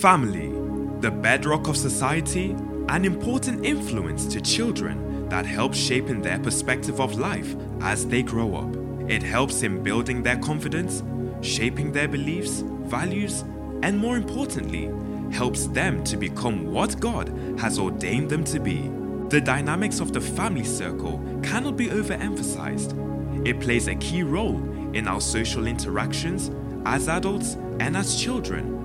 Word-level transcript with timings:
Family, 0.00 0.48
the 1.00 1.10
bedrock 1.10 1.68
of 1.68 1.76
society, 1.76 2.56
an 2.88 3.04
important 3.04 3.66
influence 3.66 4.24
to 4.28 4.40
children 4.40 5.28
that 5.28 5.44
helps 5.44 5.76
shaping 5.76 6.22
their 6.22 6.38
perspective 6.38 7.02
of 7.02 7.18
life 7.18 7.54
as 7.82 8.06
they 8.06 8.22
grow 8.22 8.54
up. 8.54 9.10
It 9.10 9.22
helps 9.22 9.62
in 9.62 9.82
building 9.82 10.22
their 10.22 10.38
confidence, 10.38 11.02
shaping 11.42 11.92
their 11.92 12.08
beliefs, 12.08 12.62
values, 12.84 13.44
and 13.82 13.98
more 13.98 14.16
importantly, 14.16 14.90
helps 15.34 15.66
them 15.66 16.02
to 16.04 16.16
become 16.16 16.72
what 16.72 16.98
God 16.98 17.28
has 17.58 17.78
ordained 17.78 18.30
them 18.30 18.44
to 18.44 18.58
be. 18.58 18.90
The 19.28 19.42
dynamics 19.42 20.00
of 20.00 20.14
the 20.14 20.20
family 20.22 20.64
circle 20.64 21.22
cannot 21.42 21.76
be 21.76 21.88
overemphasized. 21.88 23.46
It 23.46 23.60
plays 23.60 23.86
a 23.86 23.96
key 23.96 24.22
role 24.22 24.62
in 24.94 25.06
our 25.06 25.20
social 25.20 25.66
interactions 25.66 26.50
as 26.86 27.06
adults 27.06 27.58
and 27.80 27.98
as 27.98 28.18
children. 28.18 28.79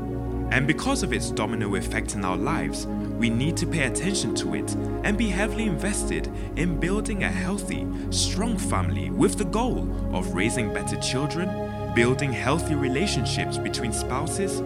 And 0.52 0.68
because 0.68 1.04
of 1.04 1.12
its 1.12 1.32
domino 1.32 1.76
effect 1.76 2.16
in 2.16 2.24
our 2.24 2.38
lives, 2.38 2.88
we 3.18 3.30
need 3.30 3.58
to 3.58 3.68
pay 3.68 3.84
attention 3.84 4.36
to 4.36 4.56
it 4.56 4.76
and 5.04 5.18
be 5.18 5.28
heavily 5.28 5.66
invested 5.66 6.30
in 6.56 6.80
building 6.80 7.24
a 7.24 7.30
healthy, 7.30 7.88
strong 8.12 8.58
family 8.58 9.10
with 9.10 9.38
the 9.38 9.46
goal 9.46 9.90
of 10.16 10.34
raising 10.34 10.74
better 10.74 10.98
children, 10.98 11.94
building 11.96 12.32
healthy 12.32 12.76
relationships 12.76 13.58
between 13.58 13.92
spouses, 13.92 14.62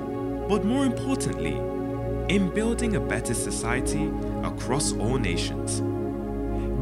but 0.47 0.65
more 0.65 0.85
importantly, 0.85 1.57
in 2.33 2.49
building 2.53 2.95
a 2.95 2.99
better 2.99 3.33
society 3.33 4.11
across 4.43 4.93
all 4.93 5.17
nations. 5.17 5.81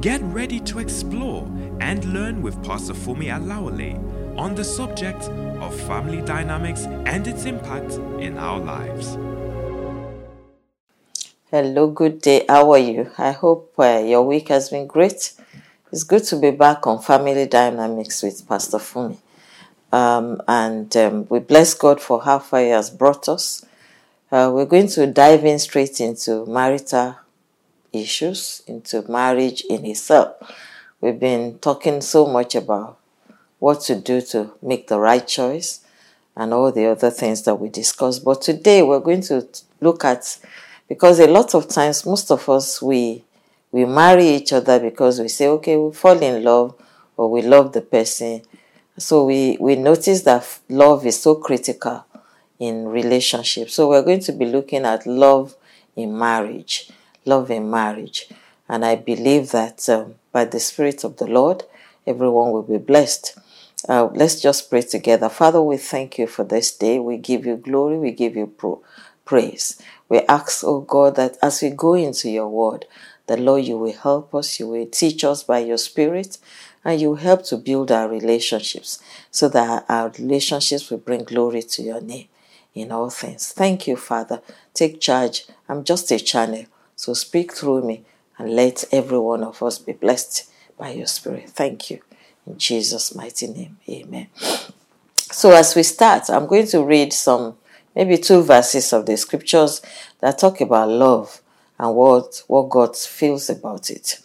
Get 0.02 0.22
ready 0.22 0.60
to 0.62 0.80
explore 0.80 1.48
and 1.80 2.04
learn 2.14 2.42
with 2.42 2.64
Pastor 2.64 2.94
Fumi 2.94 3.28
Alawale 3.28 3.96
on 4.38 4.56
the 4.56 4.64
subject 4.64 5.24
of 5.60 5.74
family 5.82 6.22
dynamics 6.22 6.86
and 7.06 7.28
its 7.28 7.46
impact 7.46 7.94
in 8.20 8.38
our 8.38 8.60
lives. 8.60 9.18
Hello, 11.50 11.88
good 11.88 12.22
day. 12.22 12.46
How 12.48 12.72
are 12.72 12.78
you? 12.78 13.10
I 13.18 13.32
hope 13.32 13.74
uh, 13.80 14.04
your 14.06 14.24
week 14.24 14.50
has 14.50 14.70
been 14.70 14.86
great. 14.86 15.34
It's 15.92 16.04
good 16.04 16.24
to 16.26 16.36
be 16.36 16.52
back 16.52 16.86
on 16.86 17.02
Family 17.02 17.48
Dynamics 17.48 18.22
with 18.22 18.48
Pastor 18.48 18.78
Fumi. 18.78 19.18
Um, 19.92 20.42
and 20.48 20.96
um, 20.98 21.28
we 21.30 21.40
bless 21.40 21.74
God 21.74 22.02
for 22.02 22.22
how 22.22 22.40
far 22.40 22.60
He 22.60 22.68
has 22.70 22.90
brought 22.90 23.30
us. 23.30 23.66
Uh, 24.30 24.52
we're 24.54 24.66
going 24.66 24.90
to 24.90 25.08
dive 25.08 25.46
in 25.46 25.58
straight 25.58 26.02
into 26.02 26.46
marital 26.46 27.16
issues, 27.94 28.62
into 28.68 29.10
marriage 29.10 29.64
in 29.70 29.86
itself. 29.86 30.36
We've 31.00 31.20
been 31.20 31.60
talking 31.60 32.02
so 32.02 32.28
much 32.28 32.56
about 32.56 32.97
what 33.60 33.82
to 33.82 33.96
do 33.96 34.22
to 34.22 34.52
make 34.62 34.88
the 34.88 35.00
right 35.00 35.28
choice 35.28 35.82
and 36.36 36.54
all 36.54 36.72
the 36.72 36.86
other 36.86 37.10
things 37.10 37.44
that 37.44 37.56
we 37.56 37.70
discussed. 37.70 38.24
But 38.24 38.42
today 38.42 38.84
we're 38.84 39.00
going 39.00 39.22
to 39.24 39.48
look 39.82 40.06
at 40.06 40.38
because 40.88 41.20
a 41.20 41.28
lot 41.28 41.56
of 41.56 41.68
times 41.68 42.06
most 42.06 42.32
of 42.32 42.48
us 42.50 42.82
we 42.82 43.24
we 43.72 43.86
marry 43.86 44.28
each 44.28 44.54
other 44.54 44.80
because 44.80 45.20
we 45.20 45.28
say 45.28 45.48
okay 45.48 45.76
we 45.78 45.92
fall 45.94 46.22
in 46.22 46.44
love 46.44 46.76
or 47.18 47.30
we 47.30 47.42
love 47.42 47.74
the 47.74 47.82
person. 47.82 48.42
So 48.98 49.26
we 49.26 49.58
we 49.60 49.76
notice 49.76 50.22
that 50.24 50.60
love 50.70 51.06
is 51.06 51.22
so 51.22 51.36
critical 51.36 52.06
in 52.60 52.88
relationships. 52.88 53.74
So 53.74 53.90
we're 53.90 54.04
going 54.04 54.22
to 54.22 54.32
be 54.32 54.46
looking 54.46 54.86
at 54.86 55.06
love 55.06 55.56
in 55.96 56.18
marriage 56.18 56.92
love 57.28 57.52
in 57.52 57.70
marriage. 57.70 58.30
And 58.70 58.84
i 58.84 58.96
believe 58.96 59.52
that 59.52 59.88
um, 59.90 60.16
by 60.32 60.46
the 60.46 60.60
spirit 60.60 61.04
of 61.04 61.18
the 61.18 61.28
lord 61.28 61.64
everyone 62.06 62.52
will 62.52 62.64
be 62.64 62.78
blessed 62.78 63.38
uh, 63.90 64.10
let's 64.14 64.42
just 64.42 64.70
pray 64.70 64.82
together 64.82 65.30
father 65.30 65.62
we 65.62 65.78
thank 65.78 66.18
you 66.18 66.28
for 66.28 66.44
this 66.44 66.76
day 66.76 67.00
we 67.00 67.18
give 67.18 67.46
you 67.46 67.56
glory 67.56 67.98
we 67.98 68.12
give 68.12 68.36
you 68.36 68.48
pro- 68.48 68.82
praise 69.26 69.82
we 70.10 70.20
ask, 70.22 70.64
oh 70.64 70.82
God, 70.82 71.16
that 71.18 71.38
as 71.42 71.62
we 71.62 71.70
go 71.70 71.94
into 71.94 72.30
your 72.30 72.48
word, 72.48 72.86
the 73.28 73.38
Lord, 73.38 73.66
you 73.66 73.78
will 73.78 73.94
help 73.94 74.34
us, 74.34 74.60
you 74.60 74.68
will 74.68 74.86
teach 74.88 75.24
us 75.24 75.44
by 75.44 75.60
your 75.60 75.78
spirit, 75.78 76.38
and 76.86 77.02
you 77.02 77.16
help 77.16 77.44
to 77.46 77.58
build 77.58 77.92
our 77.92 78.08
relationships 78.08 79.00
so 79.32 79.50
that 79.50 79.86
our 79.90 80.10
relationships 80.18 80.90
will 80.90 81.00
bring 81.00 81.24
glory 81.26 81.62
to 81.62 81.82
your 81.84 82.00
name 82.00 82.28
in 82.74 82.92
all 82.92 83.10
things. 83.10 83.52
Thank 83.52 83.88
you, 83.88 83.98
Father. 83.98 84.42
Take 84.74 85.02
charge. 85.02 85.46
I'm 85.68 85.84
just 85.84 86.10
a 86.12 86.20
channel, 86.20 86.66
so 86.96 87.14
speak 87.14 87.54
through 87.54 87.84
me 87.86 88.06
and 88.38 88.52
let 88.56 88.86
every 88.94 89.20
one 89.20 89.44
of 89.44 89.62
us 89.62 89.78
be 89.80 89.92
blessed 89.92 90.50
by 90.78 90.92
your 90.92 91.08
spirit. 91.08 91.50
Thank 91.50 91.90
you. 91.90 92.00
In 92.48 92.58
Jesus' 92.58 93.14
mighty 93.14 93.48
name, 93.48 93.78
amen. 93.90 94.28
So, 95.16 95.52
as 95.52 95.76
we 95.76 95.84
start, 95.84 96.30
I'm 96.30 96.48
going 96.48 96.68
to 96.68 96.84
read 96.84 97.12
some 97.12 97.58
maybe 97.94 98.18
two 98.18 98.42
verses 98.42 98.94
of 98.94 99.06
the 99.06 99.18
scriptures 99.18 99.82
that 100.22 100.38
talk 100.38 100.62
about 100.62 100.88
love 100.88 101.42
and 101.78 101.94
what, 101.94 102.44
what 102.48 102.70
God 102.70 102.96
feels 102.96 103.50
about 103.50 103.90
it. 103.90 104.20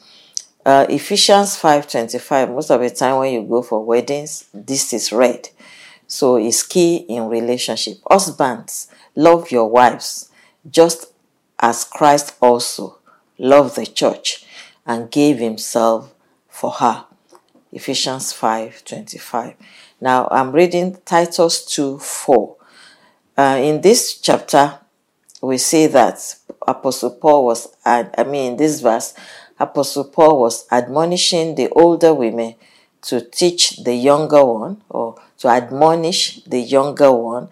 Uh, 0.64 0.86
Ephesians 0.88 1.60
5.25, 1.60 2.54
most 2.54 2.70
of 2.70 2.80
the 2.80 2.90
time 2.90 3.18
when 3.18 3.34
you 3.34 3.42
go 3.42 3.62
for 3.62 3.84
weddings, 3.84 4.48
this 4.54 4.92
is 4.92 5.12
read. 5.12 5.48
So 6.06 6.36
it's 6.36 6.62
key 6.62 6.98
in 7.08 7.28
relationship. 7.28 7.96
Husbands, 8.08 8.86
love 9.16 9.50
your 9.50 9.68
wives, 9.68 10.30
just 10.70 11.12
as 11.58 11.82
Christ 11.82 12.36
also 12.40 12.98
loved 13.38 13.74
the 13.74 13.86
church 13.86 14.44
and 14.86 15.10
gave 15.10 15.38
himself 15.38 16.14
for 16.48 16.70
her. 16.70 17.06
Ephesians 17.72 18.32
5.25. 18.34 19.54
Now 20.00 20.28
I'm 20.30 20.52
reading 20.52 20.98
Titus 21.04 21.64
2 21.64 21.98
4. 21.98 22.56
Uh, 23.38 23.58
in 23.60 23.80
this 23.80 24.18
chapter, 24.18 24.78
we 25.40 25.56
see 25.58 25.86
that 25.86 26.36
Apostle 26.68 27.12
Paul 27.12 27.46
was, 27.46 27.74
I 27.84 28.24
mean, 28.24 28.52
in 28.52 28.56
this 28.58 28.80
verse, 28.80 29.14
Apostle 29.58 30.04
Paul 30.04 30.40
was 30.40 30.66
admonishing 30.70 31.54
the 31.54 31.70
older 31.70 32.12
women 32.12 32.54
to 33.02 33.20
teach 33.20 33.82
the 33.82 33.94
younger 33.94 34.44
one 34.44 34.82
or 34.88 35.16
to 35.38 35.48
admonish 35.48 36.44
the 36.44 36.60
younger 36.60 37.12
one 37.12 37.48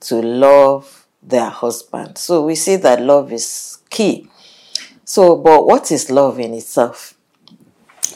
to 0.00 0.22
love 0.22 1.06
their 1.22 1.50
husband. 1.50 2.16
So 2.16 2.44
we 2.44 2.54
see 2.54 2.76
that 2.76 3.02
love 3.02 3.32
is 3.32 3.78
key. 3.90 4.30
So, 5.04 5.36
but 5.36 5.66
what 5.66 5.90
is 5.90 6.10
love 6.10 6.38
in 6.38 6.54
itself? 6.54 7.17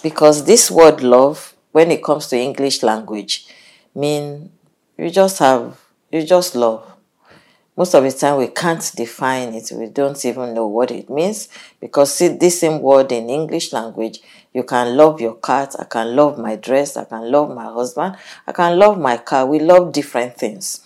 Because 0.03 0.44
this 0.44 0.70
word 0.70 1.03
love, 1.03 1.54
when 1.72 1.91
it 1.91 2.03
comes 2.03 2.26
to 2.28 2.36
English 2.38 2.82
language, 2.82 3.47
mean 3.94 4.50
you 4.97 5.10
just 5.10 5.38
have, 5.38 5.78
you 6.10 6.25
just 6.25 6.54
love. 6.54 6.88
Most 7.76 7.94
of 7.94 8.04
the 8.04 8.12
time 8.12 8.36
we 8.36 8.48
can't 8.48 8.92
define 8.94 9.54
it. 9.54 9.72
We 9.75 9.86
don't 9.86 10.22
even 10.26 10.52
know 10.52 10.66
what 10.66 10.91
it 10.91 11.08
means. 11.08 11.48
Because 11.81 12.14
see 12.14 12.28
this 12.28 12.60
same 12.60 12.82
word 12.82 13.10
in 13.12 13.31
english 13.31 13.72
language 13.72 14.20
you 14.52 14.62
can 14.62 14.94
love 14.94 15.20
your 15.20 15.36
cat 15.36 15.75
i 15.78 15.84
can 15.84 16.14
love 16.14 16.36
my 16.38 16.56
dress 16.56 16.98
i 16.98 17.04
can 17.04 17.31
love 17.31 17.48
my 17.54 17.64
husband 17.64 18.14
i 18.47 18.52
can 18.52 18.78
love 18.78 18.98
my 18.98 19.16
car. 19.16 19.47
We 19.47 19.58
love 19.58 19.92
different 19.92 20.36
things. 20.36 20.81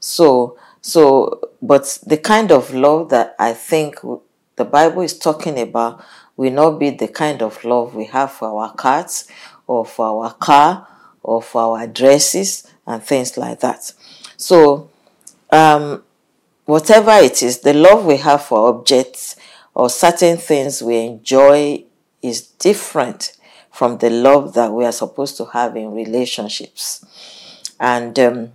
So 0.00 0.56
so 0.80 1.40
but 1.60 1.98
the 2.06 2.16
kind 2.16 2.50
of 2.50 2.72
love 2.72 3.10
that 3.10 3.34
i 3.38 3.52
think 3.52 3.96
the 4.56 4.64
bible 4.64 5.02
is 5.02 5.18
talking 5.18 5.58
about 5.60 6.02
will 6.40 6.52
not 6.52 6.78
be 6.78 6.90
the 6.90 7.08
kind 7.08 7.42
of 7.42 7.62
love 7.64 7.94
we 7.94 8.06
have 8.06 8.30
for 8.32 8.48
our 8.60 8.74
cats 8.74 9.28
or 9.66 9.84
for 9.84 10.06
our 10.06 10.32
car 10.34 10.86
or 11.22 11.42
for 11.42 11.60
our 11.78 11.86
dresses 11.86 12.66
and 12.86 13.02
things 13.02 13.36
like 13.36 13.60
that 13.60 13.92
so 14.36 14.88
um 15.50 16.02
whatever 16.70 17.10
it 17.10 17.42
is, 17.42 17.60
the 17.60 17.74
love 17.74 18.06
we 18.06 18.16
have 18.18 18.44
for 18.44 18.68
objects 18.68 19.34
or 19.74 19.90
certain 19.90 20.36
things 20.36 20.80
we 20.80 20.98
enjoy 20.98 21.84
is 22.22 22.42
different 22.42 23.36
from 23.72 23.98
the 23.98 24.08
love 24.08 24.54
that 24.54 24.72
we 24.72 24.84
are 24.84 24.92
supposed 24.92 25.36
to 25.36 25.44
have 25.46 25.76
in 25.76 25.92
relationships. 25.92 27.04
And 27.80 28.16
um, 28.20 28.52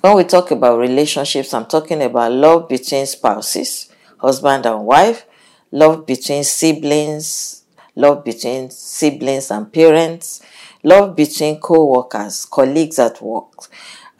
when 0.00 0.16
we 0.16 0.24
talk 0.24 0.50
about 0.50 0.80
relationships, 0.80 1.54
I'm 1.54 1.66
talking 1.66 2.02
about 2.02 2.32
love 2.32 2.68
between 2.68 3.06
spouses, 3.06 3.92
husband 4.18 4.66
and 4.66 4.84
wife, 4.84 5.24
love 5.70 6.06
between 6.06 6.44
siblings, 6.44 7.64
love 7.94 8.24
between 8.24 8.70
siblings 8.70 9.50
and 9.50 9.72
parents, 9.72 10.42
love 10.82 11.16
between 11.16 11.60
co 11.60 11.86
workers, 11.86 12.44
colleagues 12.46 12.98
at 12.98 13.20
work, 13.20 13.68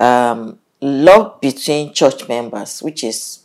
um, 0.00 0.58
love 0.80 1.40
between 1.40 1.92
church 1.92 2.28
members, 2.28 2.82
which 2.82 3.04
is, 3.04 3.40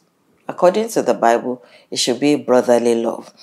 according 0.48 0.90
to 0.90 1.02
the 1.02 1.14
Bible, 1.14 1.64
it 1.90 1.98
should 1.98 2.20
be 2.20 2.36
brotherly 2.36 2.96
love. 2.96 3.34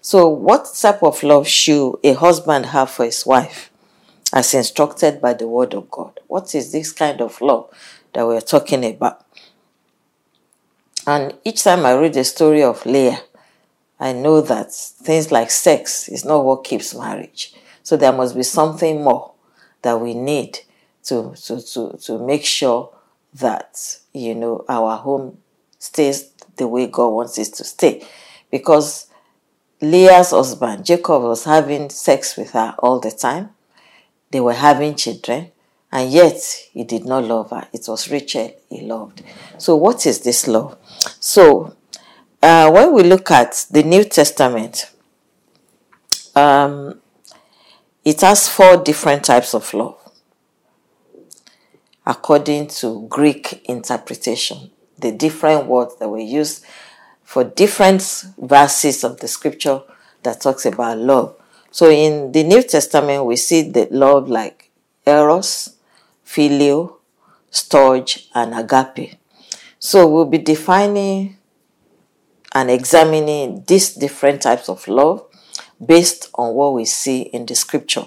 So, 0.00 0.28
what 0.28 0.68
type 0.80 1.02
of 1.02 1.22
love 1.22 1.46
should 1.46 1.96
a 2.02 2.14
husband 2.14 2.66
have 2.66 2.90
for 2.90 3.04
his 3.04 3.24
wife, 3.26 3.70
as 4.32 4.54
instructed 4.54 5.20
by 5.20 5.34
the 5.34 5.48
Word 5.48 5.74
of 5.74 5.90
God? 5.90 6.20
What 6.26 6.54
is 6.54 6.72
this 6.72 6.92
kind 6.92 7.20
of 7.20 7.40
love 7.40 7.70
that 8.12 8.26
we're 8.26 8.40
talking 8.40 8.84
about? 8.84 9.24
And 11.06 11.34
each 11.42 11.64
time 11.64 11.86
I 11.86 11.94
read 11.94 12.12
the 12.12 12.24
story 12.24 12.62
of 12.62 12.84
Leah, 12.84 13.20
I 14.00 14.12
know 14.12 14.40
that 14.40 14.72
things 14.72 15.32
like 15.32 15.50
sex 15.50 16.08
is 16.08 16.24
not 16.24 16.44
what 16.44 16.64
keeps 16.64 16.94
marriage. 16.94 17.54
So 17.82 17.96
there 17.96 18.12
must 18.12 18.36
be 18.36 18.42
something 18.42 19.02
more 19.02 19.32
that 19.82 20.00
we 20.00 20.14
need 20.14 20.60
to, 21.04 21.34
to, 21.44 21.60
to, 21.62 21.98
to 21.98 22.18
make 22.18 22.44
sure 22.44 22.92
that 23.34 23.98
you 24.12 24.34
know 24.34 24.64
our 24.68 24.96
home 24.96 25.38
stays 25.78 26.30
the 26.56 26.66
way 26.66 26.86
God 26.86 27.08
wants 27.08 27.38
it 27.38 27.54
to 27.54 27.64
stay. 27.64 28.06
Because 28.50 29.06
Leah's 29.80 30.30
husband, 30.30 30.84
Jacob, 30.84 31.22
was 31.22 31.44
having 31.44 31.88
sex 31.90 32.36
with 32.36 32.50
her 32.52 32.74
all 32.78 33.00
the 33.00 33.10
time. 33.10 33.50
They 34.30 34.40
were 34.40 34.54
having 34.54 34.94
children, 34.96 35.52
and 35.90 36.10
yet 36.10 36.40
he 36.72 36.84
did 36.84 37.04
not 37.04 37.24
love 37.24 37.50
her. 37.50 37.68
It 37.72 37.84
was 37.88 38.10
Rachel 38.10 38.52
he 38.68 38.82
loved. 38.82 39.22
So, 39.58 39.76
what 39.76 40.04
is 40.04 40.20
this 40.20 40.46
love? 40.48 40.76
So, 41.20 41.76
uh, 42.42 42.70
when 42.70 42.92
we 42.92 43.02
look 43.02 43.30
at 43.30 43.66
the 43.70 43.82
New 43.82 44.04
Testament, 44.04 44.90
um, 46.34 47.00
it 48.04 48.20
has 48.20 48.48
four 48.48 48.76
different 48.76 49.24
types 49.24 49.54
of 49.54 49.72
love 49.74 49.96
according 52.06 52.66
to 52.66 53.06
Greek 53.08 53.62
interpretation. 53.68 54.70
The 54.98 55.12
different 55.12 55.66
words 55.66 55.96
that 55.98 56.08
were 56.08 56.18
used 56.18 56.64
for 57.22 57.44
different 57.44 58.24
verses 58.38 59.04
of 59.04 59.20
the 59.20 59.28
scripture 59.28 59.82
that 60.22 60.40
talks 60.40 60.64
about 60.64 60.98
love. 60.98 61.36
So 61.70 61.90
in 61.90 62.32
the 62.32 62.42
New 62.44 62.62
Testament, 62.62 63.26
we 63.26 63.36
see 63.36 63.62
the 63.70 63.88
love 63.90 64.28
like 64.28 64.70
eros, 65.06 65.76
phileo, 66.26 66.96
storge, 67.52 68.28
and 68.34 68.54
agape. 68.54 69.16
So 69.78 70.08
we'll 70.08 70.24
be 70.24 70.38
defining 70.38 71.37
and 72.54 72.70
examining 72.70 73.64
these 73.66 73.94
different 73.94 74.42
types 74.42 74.68
of 74.68 74.86
love 74.88 75.24
based 75.84 76.30
on 76.34 76.54
what 76.54 76.74
we 76.74 76.84
see 76.84 77.22
in 77.22 77.46
the 77.46 77.54
scripture. 77.54 78.04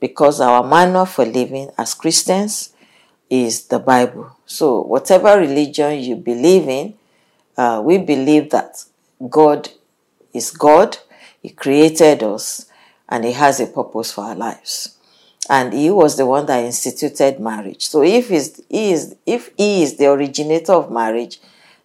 Because 0.00 0.40
our 0.40 0.62
manual 0.66 1.06
for 1.06 1.24
living 1.24 1.70
as 1.76 1.94
Christians 1.94 2.72
is 3.28 3.66
the 3.66 3.78
Bible. 3.78 4.36
So, 4.46 4.82
whatever 4.82 5.38
religion 5.38 6.00
you 6.00 6.16
believe 6.16 6.68
in, 6.68 6.94
uh, 7.56 7.82
we 7.84 7.98
believe 7.98 8.50
that 8.50 8.84
God 9.28 9.68
is 10.32 10.50
God, 10.50 10.98
He 11.42 11.50
created 11.50 12.22
us, 12.22 12.66
and 13.08 13.24
He 13.24 13.32
has 13.32 13.60
a 13.60 13.66
purpose 13.66 14.12
for 14.12 14.24
our 14.24 14.34
lives. 14.34 14.96
And 15.48 15.72
He 15.72 15.90
was 15.90 16.16
the 16.16 16.26
one 16.26 16.46
that 16.46 16.64
instituted 16.64 17.40
marriage. 17.40 17.86
So, 17.86 18.02
if, 18.02 18.28
he's, 18.28 18.60
he 18.68 18.92
is, 18.92 19.16
if 19.26 19.50
He 19.56 19.82
is 19.82 19.96
the 19.96 20.06
originator 20.06 20.72
of 20.72 20.90
marriage, 20.90 21.40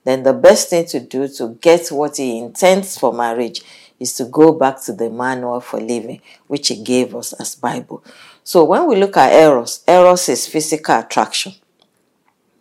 then 0.05 0.23
the 0.23 0.33
best 0.33 0.69
thing 0.69 0.85
to 0.85 0.99
do 0.99 1.27
to 1.27 1.57
get 1.61 1.89
what 1.89 2.17
He 2.17 2.37
intends 2.37 2.97
for 2.97 3.11
marriage 3.11 3.61
is 3.99 4.13
to 4.13 4.25
go 4.25 4.53
back 4.53 4.81
to 4.83 4.93
the 4.93 5.09
manual 5.09 5.59
for 5.59 5.81
living, 5.81 6.21
which 6.47 6.69
He 6.69 6.81
gave 6.81 7.13
us 7.15 7.33
as 7.33 7.55
Bible. 7.55 8.03
So 8.43 8.63
when 8.63 8.87
we 8.87 8.95
look 8.95 9.17
at 9.17 9.33
eros, 9.33 9.83
eros 9.87 10.29
is 10.29 10.47
physical 10.47 10.99
attraction. 10.99 11.53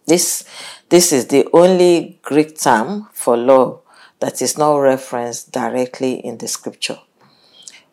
This, 0.06 0.44
this 0.88 1.12
is 1.12 1.28
the 1.28 1.46
only 1.52 2.18
Greek 2.22 2.58
term 2.58 3.08
for 3.12 3.36
love 3.36 3.82
that 4.20 4.40
is 4.40 4.56
not 4.56 4.76
referenced 4.76 5.52
directly 5.52 6.14
in 6.14 6.38
the 6.38 6.48
scripture. 6.48 6.98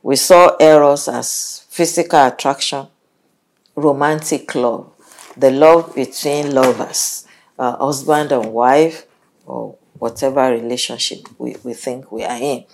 We 0.04 0.16
saw 0.16 0.56
eros 0.60 1.08
as 1.08 1.66
physical 1.70 2.26
attraction, 2.26 2.88
romantic 3.76 4.56
love, 4.56 4.92
the 5.36 5.52
love 5.52 5.94
between 5.96 6.54
lovers, 6.54 7.28
uh, 7.60 7.78
husband 7.78 8.32
and 8.32 8.54
wife, 8.54 9.06
or 9.46 9.76
whatever 10.00 10.50
relationship 10.52 11.28
we, 11.38 11.56
we 11.64 11.74
think 11.74 12.12
we 12.12 12.24
are 12.24 12.38
in. 12.38 12.66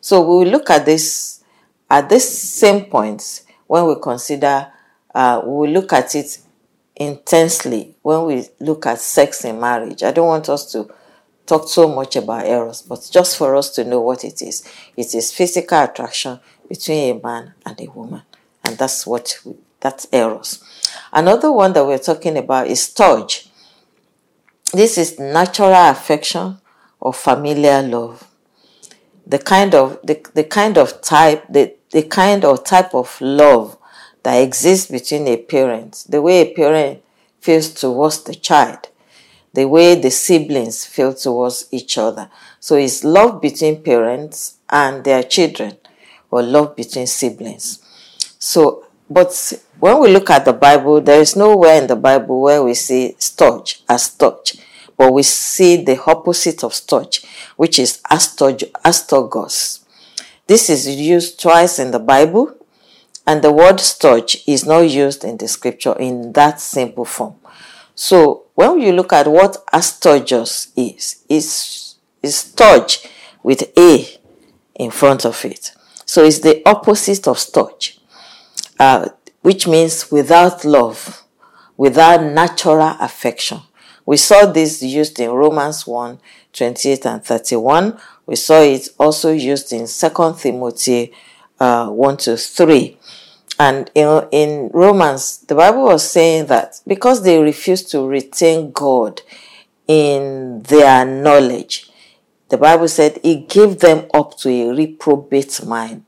So 0.00 0.20
we 0.22 0.44
will 0.44 0.52
look 0.52 0.70
at 0.70 0.84
this 0.84 1.42
at 1.90 2.08
this 2.08 2.26
same 2.52 2.86
point 2.86 3.42
when 3.66 3.86
we 3.86 3.96
consider, 4.02 4.72
uh, 5.14 5.42
we 5.44 5.50
will 5.50 5.70
look 5.70 5.92
at 5.92 6.14
it 6.14 6.38
intensely 6.96 7.94
when 8.02 8.24
we 8.24 8.46
look 8.60 8.86
at 8.86 8.98
sex 8.98 9.44
in 9.44 9.60
marriage. 9.60 10.02
I 10.02 10.10
don't 10.10 10.26
want 10.26 10.48
us 10.48 10.72
to 10.72 10.88
talk 11.46 11.68
so 11.68 11.88
much 11.88 12.16
about 12.16 12.46
eros, 12.46 12.82
but 12.82 13.06
just 13.12 13.36
for 13.36 13.54
us 13.56 13.70
to 13.70 13.84
know 13.84 14.00
what 14.00 14.24
it 14.24 14.40
is. 14.40 14.66
It 14.96 15.14
is 15.14 15.32
physical 15.32 15.82
attraction 15.82 16.40
between 16.68 17.16
a 17.16 17.22
man 17.22 17.54
and 17.66 17.80
a 17.80 17.90
woman, 17.90 18.22
and 18.64 18.78
that's 18.78 19.06
what 19.06 19.38
we, 19.44 19.54
that's 19.80 20.06
eros. 20.12 20.64
Another 21.12 21.52
one 21.52 21.72
that 21.74 21.86
we're 21.86 21.98
talking 21.98 22.38
about 22.38 22.68
is 22.68 22.80
storge. 22.80 23.48
This 24.72 24.96
is 24.96 25.18
natural 25.18 25.74
affection 25.90 26.58
or 26.98 27.12
familiar 27.12 27.82
love. 27.82 28.26
The 29.26 29.38
kind 29.38 29.74
of 29.74 30.00
the, 30.02 30.24
the 30.34 30.44
kind 30.44 30.78
of 30.78 31.02
type 31.02 31.44
the 31.48 31.74
the 31.90 32.02
kind 32.04 32.44
or 32.44 32.56
type 32.56 32.94
of 32.94 33.20
love 33.20 33.76
that 34.22 34.36
exists 34.36 34.90
between 34.90 35.28
a 35.28 35.36
parent, 35.36 36.06
the 36.08 36.22
way 36.22 36.40
a 36.40 36.54
parent 36.54 37.02
feels 37.40 37.70
towards 37.74 38.22
the 38.24 38.34
child, 38.34 38.88
the 39.52 39.66
way 39.68 40.00
the 40.00 40.10
siblings 40.10 40.86
feel 40.86 41.12
towards 41.12 41.68
each 41.70 41.98
other. 41.98 42.30
So 42.58 42.76
it's 42.76 43.04
love 43.04 43.42
between 43.42 43.82
parents 43.82 44.56
and 44.70 45.04
their 45.04 45.22
children, 45.22 45.76
or 46.30 46.42
love 46.42 46.76
between 46.76 47.06
siblings. 47.06 47.80
So, 48.38 48.86
but 49.10 49.52
when 49.78 50.00
we 50.00 50.12
look 50.12 50.30
at 50.30 50.44
the 50.44 50.52
Bible, 50.52 51.00
there 51.00 51.20
is 51.20 51.36
nowhere 51.36 51.80
in 51.80 51.86
the 51.86 51.96
Bible 51.96 52.40
where 52.40 52.62
we 52.62 52.74
see 52.74 53.14
storge 53.18 53.82
as 53.88 54.10
storge, 54.10 54.60
but 54.96 55.12
we 55.12 55.22
see 55.22 55.82
the 55.82 56.00
opposite 56.04 56.62
of 56.64 56.72
storge, 56.72 57.24
which 57.56 57.78
is 57.78 58.00
astorgos. 58.10 59.80
This 60.46 60.70
is 60.70 60.88
used 60.88 61.40
twice 61.40 61.78
in 61.78 61.90
the 61.90 61.98
Bible, 61.98 62.54
and 63.26 63.42
the 63.42 63.52
word 63.52 63.76
storge 63.76 64.42
is 64.46 64.66
not 64.66 64.80
used 64.80 65.24
in 65.24 65.36
the 65.36 65.48
scripture 65.48 65.96
in 65.98 66.32
that 66.32 66.60
simple 66.60 67.04
form. 67.04 67.34
So 67.94 68.46
when 68.54 68.80
you 68.80 68.92
look 68.92 69.12
at 69.12 69.28
what 69.28 69.64
astorgos 69.72 70.72
is, 70.76 71.24
it's, 71.28 71.96
storge 72.22 73.06
with 73.42 73.76
a 73.76 74.06
in 74.74 74.90
front 74.90 75.24
of 75.24 75.44
it. 75.44 75.72
So 76.06 76.24
it's 76.24 76.40
the 76.40 76.62
opposite 76.66 77.26
of 77.26 77.36
storge, 77.36 77.98
uh, 78.78 79.08
which 79.40 79.66
means 79.66 80.10
without 80.10 80.64
love, 80.64 81.24
without 81.76 82.22
natural 82.22 82.96
affection. 83.00 83.60
We 84.04 84.16
saw 84.16 84.46
this 84.46 84.82
used 84.82 85.18
in 85.20 85.30
Romans 85.30 85.86
1 85.86 86.18
28 86.52 87.06
and 87.06 87.24
31, 87.24 87.98
we 88.26 88.36
saw 88.36 88.60
it 88.60 88.88
also 88.98 89.32
used 89.32 89.72
in 89.72 89.86
Second 89.86 90.38
Timothy 90.38 91.12
uh, 91.58 91.88
1 91.88 92.16
to 92.18 92.36
3. 92.36 92.98
And 93.58 93.90
in, 93.94 94.26
in 94.30 94.70
Romans, 94.72 95.38
the 95.38 95.54
Bible 95.54 95.84
was 95.84 96.08
saying 96.08 96.46
that 96.46 96.80
because 96.86 97.22
they 97.22 97.40
refused 97.40 97.90
to 97.92 98.06
retain 98.06 98.72
God 98.72 99.22
in 99.86 100.62
their 100.62 101.04
knowledge, 101.04 101.90
the 102.48 102.58
Bible 102.58 102.88
said 102.88 103.18
He 103.22 103.36
gave 103.36 103.78
them 103.78 104.06
up 104.12 104.36
to 104.38 104.48
a 104.50 104.74
reprobate 104.74 105.64
mind. 105.64 106.04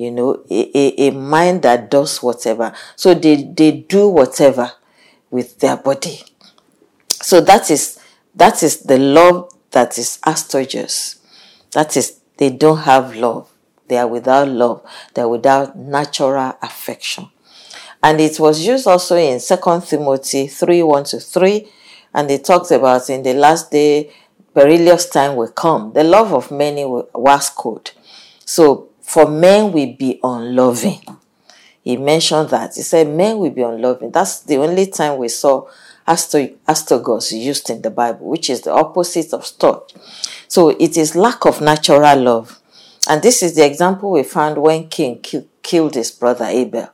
You 0.00 0.10
know, 0.10 0.42
a, 0.50 0.78
a, 0.78 1.08
a 1.08 1.10
mind 1.10 1.60
that 1.62 1.90
does 1.90 2.22
whatever. 2.22 2.72
So 2.96 3.12
they, 3.12 3.42
they 3.42 3.72
do 3.72 4.08
whatever 4.08 4.72
with 5.30 5.58
their 5.58 5.76
body. 5.76 6.20
So 7.10 7.42
that 7.42 7.70
is 7.70 8.00
that 8.34 8.62
is 8.62 8.80
the 8.80 8.98
love 8.98 9.52
that 9.72 9.98
is 9.98 10.18
astorgos. 10.24 11.18
That 11.72 11.96
is, 11.96 12.20
they 12.38 12.50
don't 12.50 12.78
have 12.78 13.14
love. 13.14 13.50
They 13.88 13.98
are 13.98 14.06
without 14.06 14.48
love. 14.48 14.82
They 15.12 15.22
are 15.22 15.28
without 15.28 15.76
natural 15.76 16.56
affection. 16.62 17.28
And 18.02 18.20
it 18.20 18.40
was 18.40 18.66
used 18.66 18.86
also 18.86 19.16
in 19.16 19.38
2 19.40 19.82
Timothy 19.86 20.46
3 20.46 20.82
1 20.82 21.04
to 21.04 21.20
3. 21.20 21.68
And 22.14 22.30
it 22.30 22.44
talks 22.44 22.70
about 22.70 23.10
in 23.10 23.22
the 23.22 23.34
last 23.34 23.70
day, 23.70 24.10
perilous 24.54 25.10
time 25.10 25.36
will 25.36 25.52
come. 25.52 25.92
The 25.92 26.04
love 26.04 26.32
of 26.32 26.50
many 26.50 26.84
was 26.86 27.50
cold. 27.50 27.92
So 28.44 28.89
for 29.10 29.28
men 29.28 29.72
will 29.72 29.92
be 29.94 30.20
unloving. 30.22 31.00
He 31.82 31.96
mentioned 31.96 32.50
that. 32.50 32.76
He 32.76 32.82
said 32.82 33.08
men 33.08 33.38
will 33.38 33.50
be 33.50 33.62
unloving. 33.62 34.12
That's 34.12 34.38
the 34.38 34.58
only 34.58 34.86
time 34.86 35.18
we 35.18 35.26
saw 35.28 35.66
astorgos 36.06 37.32
used 37.32 37.70
in 37.70 37.82
the 37.82 37.90
Bible, 37.90 38.28
which 38.28 38.48
is 38.48 38.60
the 38.60 38.70
opposite 38.70 39.32
of 39.32 39.42
storge. 39.42 39.90
So 40.46 40.68
it 40.68 40.96
is 40.96 41.16
lack 41.16 41.44
of 41.44 41.60
natural 41.60 42.22
love. 42.22 42.60
And 43.08 43.20
this 43.20 43.42
is 43.42 43.56
the 43.56 43.66
example 43.66 44.12
we 44.12 44.22
found 44.22 44.58
when 44.58 44.88
Cain 44.88 45.20
killed 45.60 45.96
his 45.96 46.12
brother 46.12 46.44
Abel. 46.44 46.92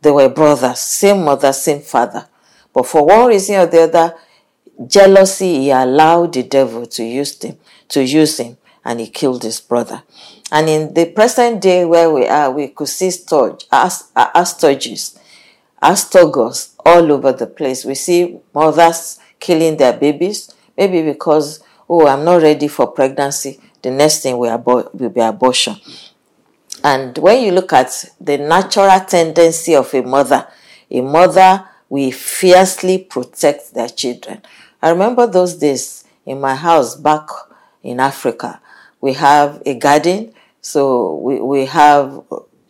They 0.00 0.10
were 0.10 0.30
brothers, 0.30 0.78
same 0.78 1.22
mother, 1.22 1.52
same 1.52 1.82
father. 1.82 2.28
But 2.72 2.86
for 2.86 3.04
one 3.04 3.28
reason 3.28 3.56
or 3.56 3.66
the 3.66 3.82
other, 3.82 4.14
jealousy, 4.86 5.64
he 5.64 5.70
allowed 5.70 6.32
the 6.32 6.44
devil 6.44 6.86
to 6.86 7.04
use 7.04 7.38
him, 7.42 7.58
to 7.88 8.02
use 8.02 8.38
him, 8.38 8.56
and 8.84 9.00
he 9.00 9.08
killed 9.08 9.42
his 9.42 9.60
brother. 9.60 10.02
And 10.50 10.68
in 10.68 10.94
the 10.94 11.06
present 11.06 11.60
day 11.60 11.84
where 11.84 12.10
we 12.10 12.26
are, 12.26 12.50
we 12.50 12.68
could 12.68 12.88
see 12.88 13.08
storge, 13.08 13.66
astorges, 13.70 15.18
astorgos 15.82 16.74
all 16.84 17.10
over 17.12 17.32
the 17.32 17.46
place. 17.46 17.84
We 17.84 17.94
see 17.94 18.38
mothers 18.54 19.18
killing 19.40 19.76
their 19.76 19.92
babies, 19.92 20.54
maybe 20.76 21.02
because, 21.02 21.62
oh, 21.88 22.06
I'm 22.06 22.24
not 22.24 22.42
ready 22.42 22.68
for 22.68 22.88
pregnancy. 22.88 23.60
The 23.82 23.90
next 23.90 24.22
thing 24.22 24.38
will, 24.38 24.56
abo- 24.56 24.92
will 24.94 25.10
be 25.10 25.20
abortion. 25.20 25.76
And 26.84 27.16
when 27.18 27.42
you 27.44 27.52
look 27.52 27.72
at 27.72 28.04
the 28.20 28.38
natural 28.38 29.00
tendency 29.00 29.74
of 29.74 29.92
a 29.94 30.02
mother, 30.02 30.46
a 30.90 31.00
mother 31.00 31.68
will 31.88 32.10
fiercely 32.10 32.98
protect 32.98 33.74
their 33.74 33.88
children. 33.88 34.42
I 34.80 34.90
remember 34.90 35.26
those 35.26 35.54
days 35.56 36.04
in 36.26 36.40
my 36.40 36.54
house 36.54 36.96
back 36.96 37.28
in 37.82 38.00
Africa. 38.00 38.60
We 39.02 39.12
have 39.14 39.62
a 39.66 39.74
garden, 39.74 40.32
so 40.62 41.16
we, 41.16 41.40
we 41.40 41.66
have 41.66 42.22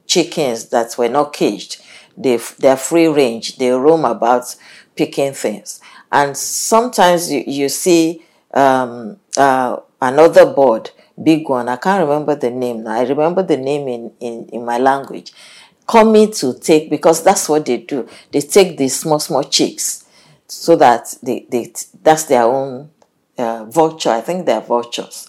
chickens 0.06 0.70
that 0.70 0.98
were 0.98 1.08
not 1.08 1.32
caged. 1.32 1.80
They, 2.16 2.38
they're 2.58 2.76
free 2.76 3.06
range. 3.06 3.58
They 3.58 3.70
roam 3.70 4.04
about 4.04 4.56
picking 4.96 5.32
things. 5.32 5.80
And 6.10 6.36
sometimes 6.36 7.30
you, 7.30 7.44
you 7.46 7.68
see 7.68 8.22
um, 8.52 9.18
uh, 9.36 9.76
another 10.00 10.52
bird, 10.52 10.90
big 11.22 11.48
one. 11.48 11.68
I 11.68 11.76
can't 11.76 12.02
remember 12.06 12.34
the 12.34 12.50
name 12.50 12.82
now. 12.82 12.92
I 12.92 13.02
remember 13.04 13.42
the 13.42 13.56
name 13.56 13.86
in, 13.88 14.12
in, 14.20 14.48
in 14.48 14.64
my 14.64 14.78
language. 14.78 15.32
Coming 15.86 16.32
to 16.32 16.58
take, 16.58 16.90
because 16.90 17.22
that's 17.22 17.48
what 17.48 17.66
they 17.66 17.78
do. 17.78 18.08
They 18.30 18.40
take 18.40 18.78
the 18.78 18.88
small, 18.88 19.18
small 19.20 19.44
chicks 19.44 20.06
so 20.46 20.76
that 20.76 21.14
they, 21.22 21.46
they 21.50 21.72
that's 22.02 22.24
their 22.24 22.44
own 22.44 22.90
uh, 23.36 23.64
vulture. 23.64 24.10
I 24.10 24.20
think 24.20 24.46
they're 24.46 24.60
vultures. 24.60 25.28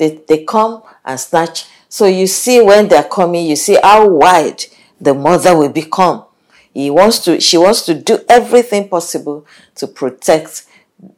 They, 0.00 0.18
they 0.26 0.44
come 0.44 0.82
and 1.04 1.20
snatch. 1.20 1.66
So 1.90 2.06
you 2.06 2.26
see 2.26 2.62
when 2.62 2.88
they're 2.88 3.04
coming, 3.04 3.44
you 3.44 3.54
see 3.54 3.78
how 3.82 4.08
wide 4.08 4.64
the 4.98 5.12
mother 5.12 5.54
will 5.54 5.68
become. 5.68 6.24
He 6.72 6.88
wants 6.88 7.18
to, 7.26 7.38
she 7.38 7.58
wants 7.58 7.84
to 7.84 7.92
do 7.92 8.20
everything 8.26 8.88
possible 8.88 9.46
to 9.74 9.86
protect 9.86 10.66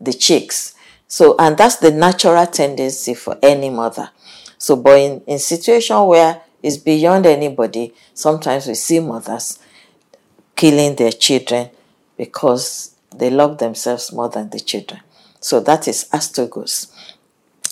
the 0.00 0.12
chicks. 0.12 0.74
So, 1.06 1.36
and 1.38 1.56
that's 1.56 1.76
the 1.76 1.92
natural 1.92 2.44
tendency 2.48 3.14
for 3.14 3.38
any 3.40 3.70
mother. 3.70 4.10
So, 4.58 4.74
but 4.74 4.98
in, 4.98 5.20
in 5.28 5.38
situation 5.38 6.04
where 6.06 6.40
it's 6.60 6.76
beyond 6.76 7.26
anybody, 7.26 7.94
sometimes 8.14 8.66
we 8.66 8.74
see 8.74 8.98
mothers 8.98 9.60
killing 10.56 10.96
their 10.96 11.12
children 11.12 11.70
because 12.16 12.96
they 13.14 13.30
love 13.30 13.58
themselves 13.58 14.12
more 14.12 14.28
than 14.28 14.50
the 14.50 14.58
children. 14.58 15.02
So 15.38 15.60
that 15.60 15.86
is 15.86 16.08
astorgos. 16.12 16.92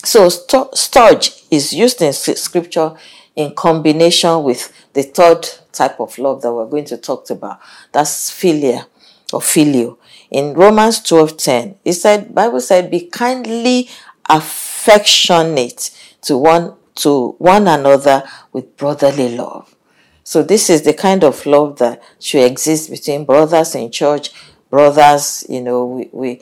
So 0.02 0.26
storge 0.28 1.44
is 1.50 1.72
used 1.72 2.00
in 2.02 2.12
scripture 2.12 2.94
in 3.36 3.54
combination 3.54 4.42
with 4.42 4.72
the 4.92 5.02
third 5.02 5.46
type 5.72 6.00
of 6.00 6.18
love 6.18 6.42
that 6.42 6.52
we're 6.52 6.66
going 6.66 6.86
to 6.86 6.96
talk 6.96 7.28
about. 7.30 7.60
That's 7.92 8.30
philia 8.30 8.86
or 9.32 9.40
phileo 9.40 9.98
in 10.30 10.54
Romans 10.54 11.00
12:10, 11.00 11.76
it 11.84 11.94
said 11.94 12.34
Bible 12.34 12.60
said 12.60 12.90
be 12.90 13.00
kindly 13.06 13.88
affectionate 14.28 15.90
to 16.22 16.38
one 16.38 16.74
to 16.96 17.34
one 17.38 17.66
another 17.66 18.22
with 18.52 18.76
brotherly 18.76 19.36
love. 19.36 19.74
So 20.22 20.42
this 20.42 20.70
is 20.70 20.82
the 20.82 20.94
kind 20.94 21.24
of 21.24 21.44
love 21.46 21.78
that 21.78 22.02
should 22.20 22.44
exist 22.44 22.90
between 22.90 23.24
brothers 23.24 23.74
in 23.74 23.90
church, 23.90 24.30
brothers, 24.68 25.44
you 25.48 25.60
know, 25.60 25.84
we, 25.86 26.08
we 26.12 26.40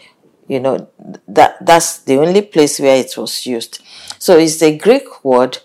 you 0.49 0.61
know 0.61 0.89
that 1.29 1.65
that's 1.65 1.99
the 1.99 2.17
only 2.17 2.43
place 2.43 2.81
where 2.81 2.97
it 2.97 3.17
was 3.17 3.47
used. 3.47 3.81
So 4.19 4.39
it's 4.39 4.59
the 4.59 4.77
Greek 4.77 5.25
word 5.25 5.59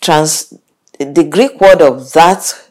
trans 0.00 0.54
the 0.98 1.24
Greek 1.24 1.60
word 1.60 1.80
of 1.82 2.12
that 2.12 2.68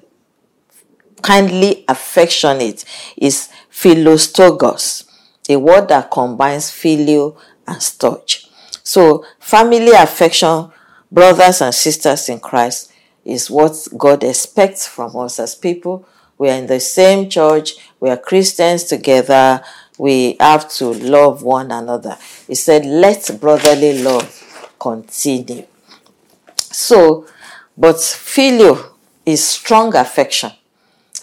kindly 1.21 1.85
affectionate 1.87 2.83
is 3.15 3.49
philostorgos, 3.71 5.05
a 5.49 5.57
word 5.57 5.87
that 5.89 6.11
combines 6.11 6.69
phileo 6.71 7.37
and 7.67 7.77
storge. 7.77 8.47
So, 8.83 9.25
family 9.39 9.91
affection, 9.91 10.71
brothers 11.11 11.61
and 11.61 11.73
sisters 11.73 12.29
in 12.29 12.39
Christ, 12.39 12.91
is 13.25 13.51
what 13.51 13.75
God 13.97 14.23
expects 14.23 14.87
from 14.87 15.15
us 15.17 15.39
as 15.39 15.55
people. 15.55 16.07
We 16.37 16.49
are 16.49 16.57
in 16.57 16.67
the 16.67 16.79
same 16.79 17.29
church, 17.29 17.73
we 17.99 18.09
are 18.09 18.17
Christians 18.17 18.85
together, 18.85 19.61
we 19.97 20.37
have 20.39 20.69
to 20.69 20.87
love 20.87 21.43
one 21.43 21.71
another. 21.71 22.17
He 22.47 22.55
said, 22.55 22.85
Let 22.85 23.39
brotherly 23.39 24.01
love 24.01 24.73
continue. 24.79 25.65
So, 26.55 27.27
but 27.77 27.95
phileo 27.95 28.91
is 29.25 29.45
strong 29.47 29.95
affection, 29.95 30.51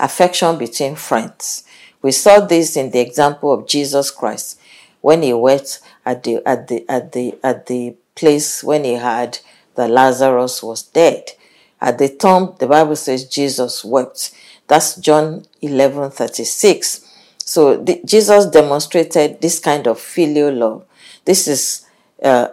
affection 0.01 0.59
between 0.59 0.97
friends. 0.97 1.65
We 2.03 2.13
saw 2.13 2.41
this 2.41 2.77
in 2.77 2.91
the 2.91 3.01
example 3.01 3.53
of 3.53 3.67
Jesus 3.67 4.11
Christ 4.11 4.61
when 5.01 5.23
he 5.23 5.33
went 5.33 5.81
at 6.05 6.23
the 6.23 6.43
at 6.47 6.69
the 6.69 6.85
at 6.89 7.13
the 7.13 7.39
at 7.43 7.67
the 7.67 7.95
place 8.15 8.63
when 8.63 8.85
he 8.85 8.97
heard 8.97 9.39
that 9.75 9.91
Lazarus 9.91 10.63
was 10.63 10.83
dead. 10.83 11.33
At 11.81 11.99
the 11.99 12.09
tomb, 12.09 12.57
the 12.59 12.67
Bible 12.67 12.97
says 12.97 13.27
Jesus 13.27 13.85
wept. 13.85 14.33
That's 14.67 14.97
John 14.97 15.45
11 15.61 16.11
36. 16.11 17.04
So 17.47 17.77
the, 17.77 18.01
Jesus 18.05 18.47
demonstrated 18.47 19.41
this 19.41 19.59
kind 19.59 19.87
of 19.87 20.01
filial 20.01 20.53
love. 20.53 20.87
This 21.25 21.47
is 21.49 21.87
uh, 22.23 22.49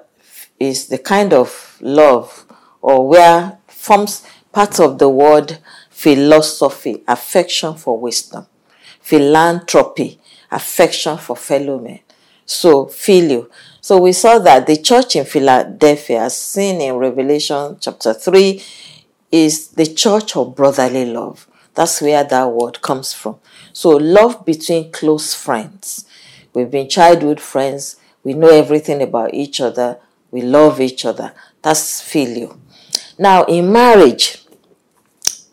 is 0.60 0.88
the 0.88 0.98
kind 0.98 1.33
of 1.33 1.77
love 1.81 2.45
or 2.81 3.07
where 3.07 3.57
forms 3.67 4.25
part 4.51 4.79
of 4.79 5.00
the 5.00 5.10
word 5.10 5.60
philosophy, 5.89 7.03
affection 7.07 7.75
for 7.75 7.98
wisdom 7.98 8.45
philanthropy, 9.01 10.19
affection 10.51 11.17
for 11.17 11.36
fellow 11.36 11.79
men. 11.79 12.00
So, 12.45 12.86
filial. 12.86 13.50
So 13.81 14.00
we 14.00 14.13
saw 14.13 14.39
that 14.39 14.67
the 14.67 14.77
church 14.77 15.15
in 15.15 15.25
Philadelphia, 15.25 16.24
as 16.24 16.38
seen 16.38 16.79
in 16.81 16.95
Revelation 16.95 17.77
chapter 17.79 18.13
3, 18.13 18.63
is 19.31 19.69
the 19.69 19.88
church 19.88 20.36
of 20.36 20.55
brotherly 20.55 21.05
love. 21.05 21.48
That's 21.75 22.01
where 22.01 22.24
that 22.24 22.51
word 22.51 22.82
comes 22.82 23.13
from. 23.13 23.40
So, 23.74 23.92
love 23.92 24.46
between 24.46 24.92
close 24.92 25.34
friends. 25.34 26.06
We've 26.54 26.70
been 26.70 26.90
childhood 26.90 27.40
friends. 27.40 27.96
We 28.24 28.34
know 28.34 28.50
everything 28.50 29.01
about 29.01 29.34
each 29.34 29.62
other. 29.62 30.00
We 30.32 30.42
love 30.42 30.82
each 30.82 31.06
other. 31.06 31.34
That's 31.62 32.01
phileo. 32.01 32.58
Now, 33.18 33.44
in 33.46 33.72
marriage, 33.72 34.44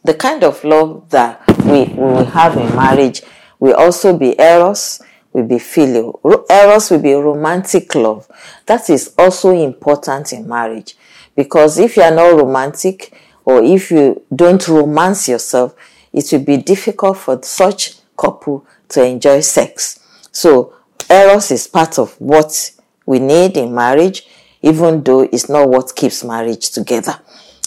the 0.04 0.14
kind 0.14 0.42
of 0.42 0.62
love 0.64 1.10
that 1.10 1.42
we, 1.64 1.84
we 1.84 2.24
have 2.24 2.56
in 2.56 2.74
marriage 2.74 3.22
will 3.58 3.74
also 3.74 4.16
be 4.16 4.38
eros, 4.40 5.02
will 5.32 5.46
be 5.46 5.58
filial. 5.58 6.20
Eros 6.50 6.90
will 6.90 7.00
be 7.00 7.12
romantic 7.14 7.94
love. 7.94 8.28
That 8.66 8.88
is 8.90 9.14
also 9.18 9.50
important 9.50 10.32
in 10.32 10.48
marriage 10.48 10.96
because 11.36 11.78
if 11.78 11.96
you 11.96 12.02
are 12.02 12.14
not 12.14 12.34
romantic 12.36 13.12
or 13.44 13.62
if 13.62 13.90
you 13.90 14.22
don't 14.34 14.66
romance 14.68 15.28
yourself, 15.28 15.74
it 16.12 16.28
will 16.32 16.44
be 16.44 16.56
difficult 16.56 17.18
for 17.18 17.42
such 17.42 17.94
couple 18.16 18.66
to 18.88 19.04
enjoy 19.04 19.40
sex. 19.40 20.00
So 20.32 20.74
eros 21.08 21.50
is 21.50 21.66
part 21.66 21.98
of 21.98 22.14
what 22.20 22.72
we 23.06 23.18
need 23.18 23.56
in 23.56 23.74
marriage, 23.74 24.26
even 24.62 25.02
though 25.02 25.22
it's 25.22 25.48
not 25.48 25.68
what 25.68 25.94
keeps 25.94 26.24
marriage 26.24 26.70
together. 26.70 27.20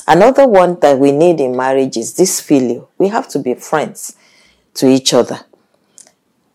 Another 0.08 0.48
one 0.48 0.80
that 0.82 1.00
we 1.00 1.12
need 1.12 1.40
in 1.40 1.56
marriage 1.56 1.98
is 1.98 2.16
this 2.16 2.40
filial. 2.42 2.90
We 2.98 3.08
have 3.10 3.28
to 3.30 3.40
be 3.40 3.54
friends 3.54 4.16
to 4.76 4.88
each 4.88 5.14
other. 5.14 5.40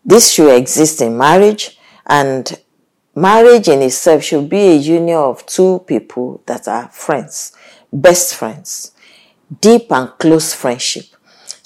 This 0.05 0.31
should 0.31 0.55
exist 0.55 1.01
in 1.01 1.17
marriage, 1.17 1.77
and 2.05 2.57
marriage 3.15 3.67
in 3.67 3.81
itself 3.81 4.23
should 4.23 4.49
be 4.49 4.57
a 4.57 4.75
union 4.75 5.17
of 5.17 5.45
two 5.45 5.79
people 5.87 6.41
that 6.45 6.67
are 6.67 6.87
friends, 6.89 7.51
best 7.91 8.35
friends, 8.35 8.91
deep 9.59 9.91
and 9.91 10.09
close 10.17 10.53
friendship. 10.53 11.05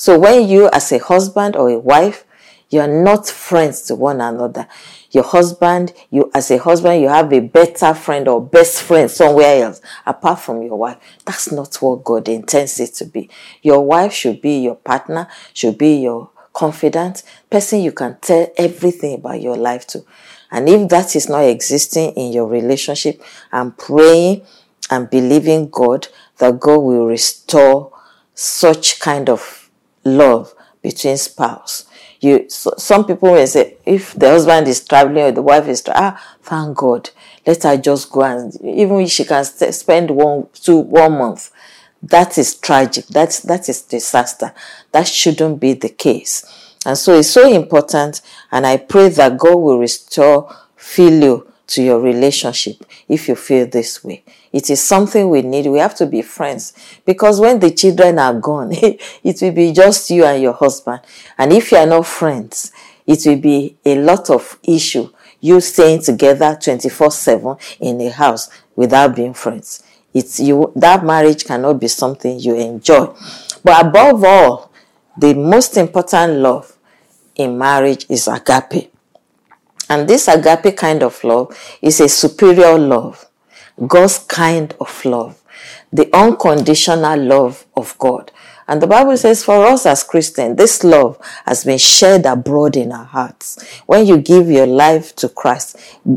So 0.02 0.18
when 0.18 0.50
you, 0.50 0.68
as 0.74 0.92
a 0.92 0.98
husband 0.98 1.56
or 1.56 1.70
a 1.70 1.78
wife, 1.78 2.26
you're 2.72 2.88
not 2.88 3.28
friends 3.28 3.84
to 3.84 3.94
one 3.94 4.20
another. 4.20 4.68
Your 5.12 5.24
husband, 5.24 5.94
you 6.10 6.32
as 6.34 6.50
a 6.50 6.58
husband, 6.58 7.04
you 7.04 7.08
have 7.10 7.32
a 7.32 7.40
better 7.40 7.94
friend 7.94 8.28
or 8.28 8.44
best 8.44 8.82
friend 8.82 9.12
somewhere 9.12 9.64
else 9.64 9.80
apart 10.04 10.40
from 10.40 10.64
your 10.64 10.76
wife. 10.76 10.98
That's 11.24 11.52
not 11.52 11.76
what 11.84 12.04
God 12.04 12.28
intends 12.30 12.80
it 12.80 12.96
to 12.96 13.06
be. 13.06 13.30
Your 13.62 13.86
wife 13.86 14.12
should 14.12 14.42
be 14.42 14.58
your 14.62 14.74
partner, 14.74 15.28
should 15.54 15.78
be 15.78 15.98
your 15.98 16.32
confident 16.52 17.22
person 17.48 17.82
you 17.82 17.92
can 17.92 18.18
tell 18.22 18.52
everything 18.58 19.14
about 19.14 19.40
your 19.40 19.56
life 19.56 19.86
to. 19.86 20.04
And 20.50 20.68
if 20.68 20.90
that 20.90 21.16
is 21.16 21.30
not 21.30 21.44
existing 21.44 22.14
in 22.14 22.34
your 22.34 22.48
relationship, 22.48 23.22
I'm 23.52 23.74
praying 23.74 24.48
and 24.90 25.12
believing 25.12 25.70
God 25.70 26.08
that 26.40 26.60
God 26.60 26.80
will 26.80 27.06
restore 27.06 27.94
such 28.34 29.00
kind 29.00 29.30
of 29.30 29.61
love 30.04 30.54
between 30.82 31.18
spouse. 31.18 31.86
You, 32.20 32.50
so, 32.50 32.74
some 32.78 33.06
people 33.06 33.32
will 33.32 33.48
say, 33.48 33.78
if 33.86 34.14
the 34.14 34.30
husband 34.30 34.68
is 34.68 34.86
traveling 34.86 35.24
or 35.24 35.32
the 35.32 35.42
wife 35.42 35.68
is 35.68 35.82
traveling, 35.82 36.14
ah, 36.14 36.38
thank 36.44 36.78
God, 36.78 37.10
let 37.46 37.64
her 37.64 37.78
just 37.78 38.12
go 38.12 38.22
and 38.22 38.54
even 38.64 39.00
if 39.02 39.10
she 39.10 39.26
can 39.26 39.44
spend 39.44 40.12
one, 40.12 40.48
two, 40.54 40.78
one 40.78 41.14
month 41.14 41.52
that 42.04 42.38
is 42.38 42.56
tragic. 42.56 43.06
That's, 43.08 43.42
that 43.42 43.70
is 43.70 43.82
disaster. 43.82 44.54
That 44.92 45.08
shouldn't 45.08 45.60
be 45.60 45.74
the 45.74 45.90
case. 45.90 46.46
And 46.86 46.98
so 46.98 47.20
it's 47.20 47.30
so 47.30 47.52
important. 47.52 48.22
And 48.52 48.66
I 48.66 48.78
pray 48.78 49.10
that 49.10 49.38
God 49.38 49.56
will 49.56 49.78
restore 49.80 50.56
filial 50.76 51.46
to 51.72 51.84
your 51.84 52.00
relationship 52.00 52.84
if 53.08 53.28
you 53.28 53.36
feel 53.36 53.68
this 53.68 54.04
way. 54.04 54.24
It 54.52 54.70
is 54.70 54.82
something 54.82 55.30
we 55.30 55.42
need. 55.42 55.68
We 55.68 55.80
have 55.80 55.96
to 55.96 56.06
be 56.06 56.22
friends 56.22 56.74
because 57.06 57.40
when 57.40 57.60
the 57.60 57.72
children 57.72 58.20
are 58.20 58.34
gone, 58.34 58.70
it 58.74 59.42
will 59.42 59.52
be 59.52 59.72
just 59.72 60.10
you 60.10 60.26
and 60.26 60.42
your 60.42 60.54
husband. 60.54 61.02
And 61.38 61.52
if 61.54 61.72
you 61.72 61.78
are 61.78 61.86
not 61.86 62.06
friends, 62.06 62.72
it 63.06 63.20
will 63.26 63.40
be 63.40 63.78
a 63.86 63.96
lot 63.96 64.30
of 64.30 64.60
issue. 64.64 65.10
You 65.40 65.60
staying 65.60 66.04
together 66.04 66.58
24 66.62 67.12
7 67.12 67.56
in 67.80 68.00
a 68.02 68.10
house 68.10 68.50
without 68.76 69.16
being 69.16 69.34
friends 69.34 69.84
it's 70.14 70.40
you 70.40 70.72
that 70.76 71.06
marriage 71.06 71.46
cannot 71.46 71.80
be 71.80 71.88
something 71.88 72.40
you 72.40 72.56
enjoy. 72.56 73.14
But 73.64 73.86
above 73.86 74.24
all, 74.24 74.72
the 75.18 75.34
most 75.34 75.78
important 75.78 76.34
love 76.40 76.78
in 77.36 77.58
marriage 77.58 78.06
is 78.10 78.28
agape. 78.28 78.91
And 79.92 80.08
this 80.08 80.30
agape 80.30 80.78
kind 80.78 81.04
of 81.04 81.22
love 81.22 81.54
is 81.82 82.00
a 82.00 82.08
superior 82.08 82.80
love, 82.80 83.26
God's 83.88 84.20
kind 84.20 84.74
of 84.80 85.04
love, 85.04 85.44
the 85.92 86.10
unconditional 86.16 87.20
love 87.20 87.66
of 87.76 87.98
God. 87.98 88.32
And 88.70 88.82
the 88.82 88.88
Bible 88.88 89.18
says 89.18 89.44
for 89.44 89.66
us 89.66 89.86
as 89.86 90.06
Christians, 90.06 90.56
this 90.56 90.86
love 90.86 91.20
has 91.46 91.66
been 91.66 91.78
shared 91.78 92.26
abroad 92.26 92.78
in 92.78 92.94
our 92.94 93.04
hearts. 93.04 93.62
When 93.86 94.06
you 94.06 94.20
give 94.20 94.50
your 94.50 94.66
life 94.66 95.14
to 95.18 95.28
Christ, 95.28 95.76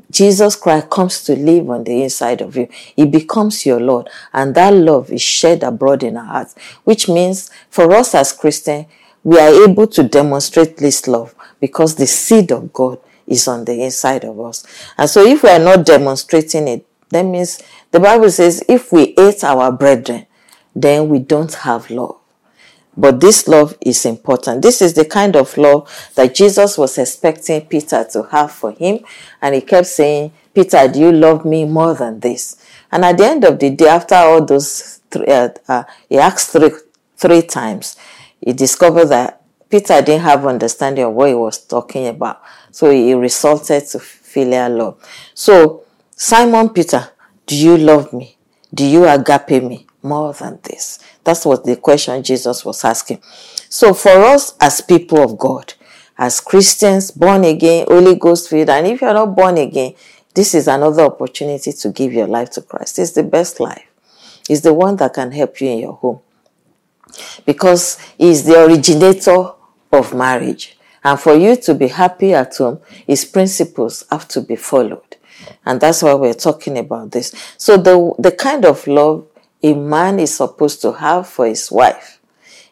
Jesus 0.09 0.55
Christ 0.55 0.89
comes 0.89 1.25
to 1.25 1.35
live 1.35 1.69
on 1.69 1.83
the 1.83 2.05
inside 2.05 2.43
of 2.43 2.57
you. 2.57 2.69
He 2.95 3.07
becomes 3.07 3.67
your 3.67 3.81
Lord. 3.81 4.09
And 4.33 4.55
that 4.55 4.73
love 4.73 5.11
is 5.11 5.21
shared 5.21 5.65
abroad 5.65 6.05
in 6.05 6.17
our 6.17 6.27
hearts, 6.27 6.55
which 6.85 7.09
means 7.09 7.51
for 7.71 7.93
us 7.93 8.15
as 8.15 8.33
Christians, 8.33 8.87
we 9.25 9.41
are 9.41 9.69
able 9.69 9.89
to 9.89 10.05
demonstrate 10.05 10.77
this 10.77 11.09
love 11.09 11.35
because 11.59 11.97
the 11.97 12.07
seed 12.07 12.53
of 12.53 12.73
God 12.73 13.01
is 13.27 13.49
on 13.49 13.65
the 13.65 13.83
inside 13.83 14.25
of 14.25 14.39
us. 14.41 14.67
And 14.99 15.09
so 15.09 15.25
if 15.25 15.43
we 15.43 15.51
are 15.51 15.59
not 15.59 15.87
demonstrating 15.87 16.69
it, 16.69 16.87
that 17.11 17.25
means 17.25 17.63
the 17.91 18.01
Bible 18.01 18.31
says 18.31 18.65
if 18.69 18.93
we 18.93 19.15
hate 19.17 19.45
our 19.45 19.71
brethren, 19.73 20.27
then 20.75 21.09
we 21.09 21.19
don't 21.21 21.55
have 21.55 21.91
love. 21.91 22.17
But 22.97 23.21
this 23.21 23.49
love 23.49 23.77
is 23.81 24.05
important. 24.07 24.63
This 24.63 24.81
is 24.81 24.95
the 24.95 25.05
kind 25.05 25.35
of 25.37 25.57
love 25.59 26.11
that 26.15 26.35
Jesus 26.35 26.79
was 26.79 26.97
expecting 26.97 27.67
Peter 27.67 28.07
to 28.13 28.23
have 28.25 28.53
for 28.53 28.71
him. 28.73 29.01
And 29.43 29.55
he 29.55 29.61
kept 29.61 29.87
saying, 29.89 30.33
Peter, 30.55 30.87
do 30.89 31.01
you 31.01 31.13
love 31.13 31.45
me 31.45 31.65
more 31.65 31.95
than 31.95 32.21
this? 32.21 32.57
And 32.93 33.05
at 33.05 33.19
the 33.19 33.27
end 33.27 33.45
of 33.45 33.59
the 33.59 33.71
day, 33.71 33.89
after 33.89 34.15
all 34.15 34.45
those 34.45 35.01
three, 35.11 35.27
uh, 35.27 35.49
uh, 35.67 35.85
he 36.09 36.19
asked 36.19 36.51
three, 36.51 36.71
three 37.17 37.43
times, 37.43 37.97
he 38.41 38.53
discovered 38.53 39.07
that 39.07 39.44
Peter 39.75 40.01
didn't 40.03 40.23
have 40.23 40.47
understanding 40.47 41.05
of 41.05 41.15
what 41.15 41.31
he 41.31 41.35
was 41.35 41.59
talking 41.59 42.07
about. 42.07 42.41
So 42.71 42.93
he 42.93 43.13
resorted 43.13 43.85
to 43.89 43.99
filial 43.99 44.71
love. 44.71 45.31
So, 45.35 45.83
Simon 46.15 46.69
Peter, 46.69 47.09
do 47.45 47.57
you 47.57 47.77
love 47.77 48.13
me? 48.13 48.37
Do 48.73 48.87
you 48.87 49.05
agape 49.09 49.65
me 49.65 49.89
more 50.01 50.33
than 50.33 50.61
this? 50.63 51.01
That's 51.25 51.45
what 51.45 51.65
the 51.65 51.75
question 51.75 52.23
Jesus 52.23 52.65
was 52.65 52.85
asking. 52.85 53.21
So, 53.69 53.95
for 53.95 54.11
us 54.11 54.55
as 54.61 54.81
people 54.81 55.21
of 55.25 55.37
God, 55.37 55.75
as 56.17 56.39
Christians, 56.39 57.11
born 57.11 57.43
again, 57.43 57.87
Holy 57.89 58.15
Ghost 58.15 58.49
filled, 58.49 58.71
and 58.71 58.87
if 58.87 59.01
you're 59.01 59.13
not 59.13 59.35
born 59.35 59.59
again, 59.59 59.95
this 60.35 60.55
is 60.55 60.69
another 60.69 61.03
opportunity 61.03 61.73
to 61.73 61.89
give 61.89 62.13
your 62.13 62.29
life 62.29 62.51
to 62.51 62.63
Christ. 62.63 63.01
It's 63.01 63.11
the 63.11 63.25
best 63.25 63.59
life. 63.59 63.91
It's 64.49 64.61
the 64.61 64.73
one 64.73 64.95
that 64.99 65.15
can 65.15 65.33
help 65.33 65.61
you 65.61 65.71
in 65.71 65.79
your 65.81 65.95
home. 65.95 66.21
Because 67.45 67.99
He's 68.17 68.45
the 68.45 68.65
originator 68.65 69.55
of 69.95 70.15
marriage. 70.15 70.77
And 71.03 71.21
for 71.21 71.35
you 71.35 71.57
to 71.57 71.75
be 71.75 71.89
happy 71.89 72.33
at 72.33 72.57
home, 72.57 72.81
his 73.07 73.25
principles 73.25 74.05
have 74.11 74.27
to 74.29 74.41
be 74.41 74.57
followed. 74.57 75.17
And 75.67 75.81
that's 75.81 76.03
why 76.03 76.15
we're 76.15 76.35
talking 76.35 76.79
about 76.79 77.11
this. 77.11 77.35
So 77.59 77.77
the, 77.77 78.15
the 78.19 78.33
kind 78.33 78.65
of 78.65 78.87
love 78.87 79.27
a 79.63 79.75
man 79.75 80.21
is 80.21 80.37
supposed 80.37 80.83
to 80.83 80.93
have 80.93 81.27
for 81.27 81.47
his 81.47 81.71
wife 81.71 82.21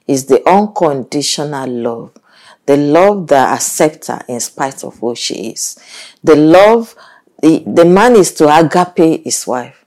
is 0.06 0.26
the 0.26 0.46
unconditional 0.48 1.68
love. 1.68 2.12
The 2.66 2.76
love 2.76 3.28
that 3.28 3.54
accepts 3.54 4.08
her 4.08 4.22
in 4.28 4.40
spite 4.40 4.84
of 4.84 4.98
who 4.98 5.14
she 5.16 5.50
is. 5.50 5.78
The 6.22 6.36
love, 6.36 6.94
the, 7.40 7.64
the 7.66 7.84
man 7.84 8.14
is 8.14 8.32
to 8.34 8.54
agape 8.54 9.24
his 9.24 9.46
wife, 9.46 9.84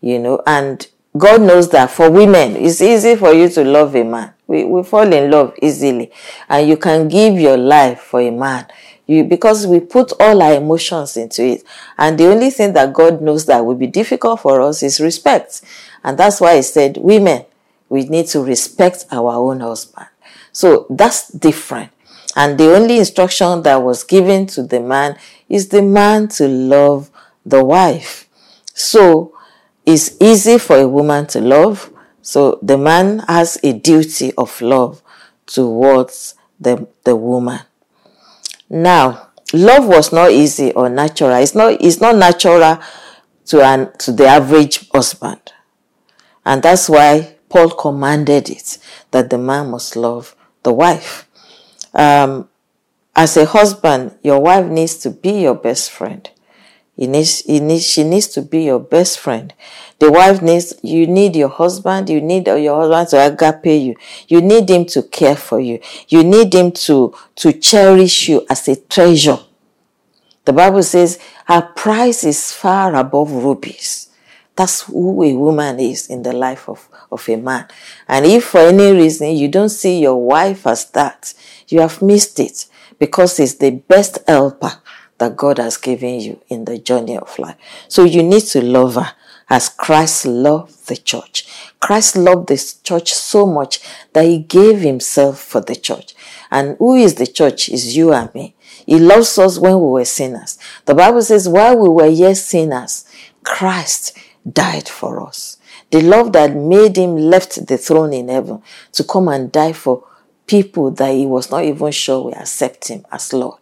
you 0.00 0.18
know, 0.18 0.42
and 0.46 0.86
God 1.16 1.42
knows 1.42 1.70
that 1.70 1.90
for 1.90 2.10
women, 2.10 2.56
it's 2.56 2.80
easy 2.80 3.16
for 3.16 3.32
you 3.32 3.48
to 3.50 3.64
love 3.64 3.96
a 3.96 4.04
man 4.04 4.31
we, 4.46 4.64
we 4.64 4.82
fall 4.82 5.10
in 5.12 5.30
love 5.30 5.54
easily. 5.62 6.10
And 6.48 6.68
you 6.68 6.76
can 6.76 7.08
give 7.08 7.34
your 7.34 7.56
life 7.56 8.00
for 8.00 8.20
a 8.20 8.30
man. 8.30 8.66
You 9.06 9.24
because 9.24 9.66
we 9.66 9.80
put 9.80 10.12
all 10.20 10.42
our 10.42 10.54
emotions 10.54 11.16
into 11.16 11.44
it. 11.44 11.64
And 11.98 12.18
the 12.18 12.26
only 12.26 12.50
thing 12.50 12.72
that 12.74 12.92
god 12.92 13.20
knows 13.20 13.46
that 13.46 13.64
will 13.64 13.74
be 13.74 13.86
difficult 13.86 14.40
for 14.40 14.60
us 14.60 14.82
is 14.82 15.00
respect. 15.00 15.62
And 16.04 16.18
that's 16.18 16.40
why 16.40 16.56
he 16.56 16.62
said 16.62 16.96
women 16.98 17.44
we 17.92 18.04
need 18.04 18.26
to 18.26 18.42
respect 18.42 19.04
our 19.12 19.34
own 19.34 19.60
husband. 19.60 20.06
So 20.50 20.86
that's 20.88 21.28
different. 21.28 21.90
And 22.34 22.56
the 22.58 22.74
only 22.74 22.98
instruction 22.98 23.62
that 23.64 23.82
was 23.82 24.02
given 24.02 24.46
to 24.46 24.62
the 24.62 24.80
man 24.80 25.18
is 25.50 25.68
the 25.68 25.82
man 25.82 26.28
to 26.28 26.48
love 26.48 27.10
the 27.44 27.62
wife. 27.62 28.28
So 28.72 29.36
it's 29.84 30.16
easy 30.22 30.56
for 30.56 30.76
a 30.76 30.88
woman 30.88 31.26
to 31.28 31.42
love 31.42 31.91
so 32.22 32.58
the 32.62 32.78
man 32.78 33.18
has 33.28 33.58
a 33.62 33.72
duty 33.72 34.32
of 34.38 34.60
love 34.60 35.02
towards 35.46 36.34
the, 36.58 36.86
the 37.04 37.16
woman. 37.16 37.60
Now, 38.70 39.28
love 39.52 39.86
was 39.86 40.12
not 40.12 40.30
easy 40.30 40.72
or 40.72 40.88
natural. 40.88 41.34
It's 41.34 41.54
not, 41.54 41.80
it's 41.80 42.00
not 42.00 42.16
natural 42.16 42.78
to, 43.46 43.62
an, 43.62 43.92
to 43.98 44.12
the 44.12 44.26
average 44.26 44.88
husband. 44.90 45.52
And 46.46 46.62
that's 46.62 46.88
why 46.88 47.36
Paul 47.48 47.70
commanded 47.70 48.48
it 48.48 48.78
that 49.10 49.28
the 49.30 49.38
man 49.38 49.70
must 49.70 49.96
love 49.96 50.34
the 50.62 50.72
wife. 50.72 51.28
Um, 51.92 52.48
as 53.14 53.36
a 53.36 53.44
husband, 53.44 54.16
your 54.22 54.40
wife 54.40 54.66
needs 54.66 54.96
to 54.98 55.10
be 55.10 55.42
your 55.42 55.54
best 55.54 55.90
friend. 55.90 56.30
He 56.96 57.06
needs, 57.06 57.40
he 57.40 57.58
needs, 57.60 57.86
she 57.86 58.04
needs 58.04 58.28
to 58.28 58.42
be 58.42 58.64
your 58.64 58.78
best 58.78 59.18
friend. 59.18 59.54
The 59.98 60.12
wife 60.12 60.42
needs, 60.42 60.74
you 60.82 61.06
need 61.06 61.34
your 61.34 61.48
husband, 61.48 62.10
you 62.10 62.20
need 62.20 62.46
your 62.46 62.80
husband 62.80 63.08
to 63.08 63.26
agape 63.26 63.82
you. 63.82 63.96
You 64.28 64.42
need 64.42 64.68
him 64.68 64.84
to 64.86 65.02
care 65.02 65.36
for 65.36 65.58
you. 65.58 65.80
You 66.08 66.22
need 66.22 66.54
him 66.54 66.72
to, 66.72 67.14
to 67.36 67.52
cherish 67.54 68.28
you 68.28 68.46
as 68.50 68.68
a 68.68 68.76
treasure. 68.76 69.38
The 70.44 70.52
Bible 70.52 70.82
says 70.82 71.18
her 71.46 71.62
price 71.62 72.24
is 72.24 72.52
far 72.52 72.94
above 72.94 73.30
rubies. 73.32 74.10
That's 74.54 74.82
who 74.82 75.22
a 75.22 75.32
woman 75.34 75.80
is 75.80 76.08
in 76.08 76.22
the 76.22 76.32
life 76.32 76.68
of, 76.68 76.88
of 77.10 77.26
a 77.28 77.36
man. 77.36 77.68
And 78.06 78.26
if 78.26 78.44
for 78.44 78.60
any 78.60 78.92
reason 78.92 79.30
you 79.30 79.48
don't 79.48 79.70
see 79.70 80.00
your 80.00 80.16
wife 80.16 80.66
as 80.66 80.90
that, 80.90 81.32
you 81.68 81.80
have 81.80 82.02
missed 82.02 82.38
it 82.38 82.66
because 82.98 83.40
it's 83.40 83.54
the 83.54 83.70
best 83.70 84.18
helper 84.28 84.81
that 85.22 85.36
God 85.36 85.58
has 85.58 85.76
given 85.76 86.18
you 86.18 86.40
in 86.48 86.64
the 86.64 86.78
journey 86.78 87.16
of 87.16 87.38
life. 87.38 87.54
So 87.86 88.02
you 88.02 88.24
need 88.24 88.42
to 88.46 88.60
love 88.60 88.96
her 88.96 89.12
as 89.48 89.68
Christ 89.68 90.26
loved 90.26 90.88
the 90.88 90.96
church. 90.96 91.46
Christ 91.78 92.16
loved 92.16 92.48
this 92.48 92.80
church 92.80 93.14
so 93.14 93.46
much 93.46 93.78
that 94.14 94.24
he 94.24 94.40
gave 94.40 94.80
himself 94.80 95.38
for 95.40 95.60
the 95.60 95.76
church. 95.76 96.16
And 96.50 96.76
who 96.80 96.96
is 96.96 97.14
the 97.14 97.28
church? 97.28 97.68
Is 97.68 97.96
you 97.96 98.12
and 98.12 98.34
me. 98.34 98.56
He 98.84 98.98
loves 98.98 99.38
us 99.38 99.60
when 99.60 99.78
we 99.78 99.86
were 99.86 100.04
sinners. 100.04 100.58
The 100.86 100.94
Bible 100.96 101.22
says, 101.22 101.48
while 101.48 101.78
we 101.78 101.88
were 101.88 102.08
yet 102.08 102.38
sinners, 102.38 103.04
Christ 103.44 104.18
died 104.50 104.88
for 104.88 105.24
us. 105.24 105.58
The 105.92 106.00
love 106.00 106.32
that 106.32 106.56
made 106.56 106.96
him 106.98 107.16
left 107.16 107.64
the 107.68 107.78
throne 107.78 108.12
in 108.12 108.28
heaven 108.28 108.60
to 108.90 109.04
come 109.04 109.28
and 109.28 109.52
die 109.52 109.72
for 109.72 110.04
people 110.48 110.90
that 110.90 111.14
he 111.14 111.26
was 111.26 111.48
not 111.48 111.62
even 111.62 111.92
sure 111.92 112.24
we 112.24 112.32
accept 112.32 112.88
him 112.88 113.06
as 113.12 113.32
Lord. 113.32 113.61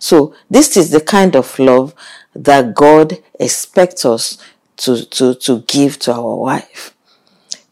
So 0.00 0.34
this 0.50 0.76
is 0.76 0.90
the 0.90 1.00
kind 1.00 1.36
of 1.36 1.56
love 1.58 1.94
that 2.34 2.74
God 2.74 3.18
expects 3.38 4.04
us 4.04 4.38
to, 4.78 5.04
to, 5.04 5.34
to 5.34 5.60
give 5.68 5.98
to 6.00 6.14
our 6.14 6.36
wife. 6.36 6.96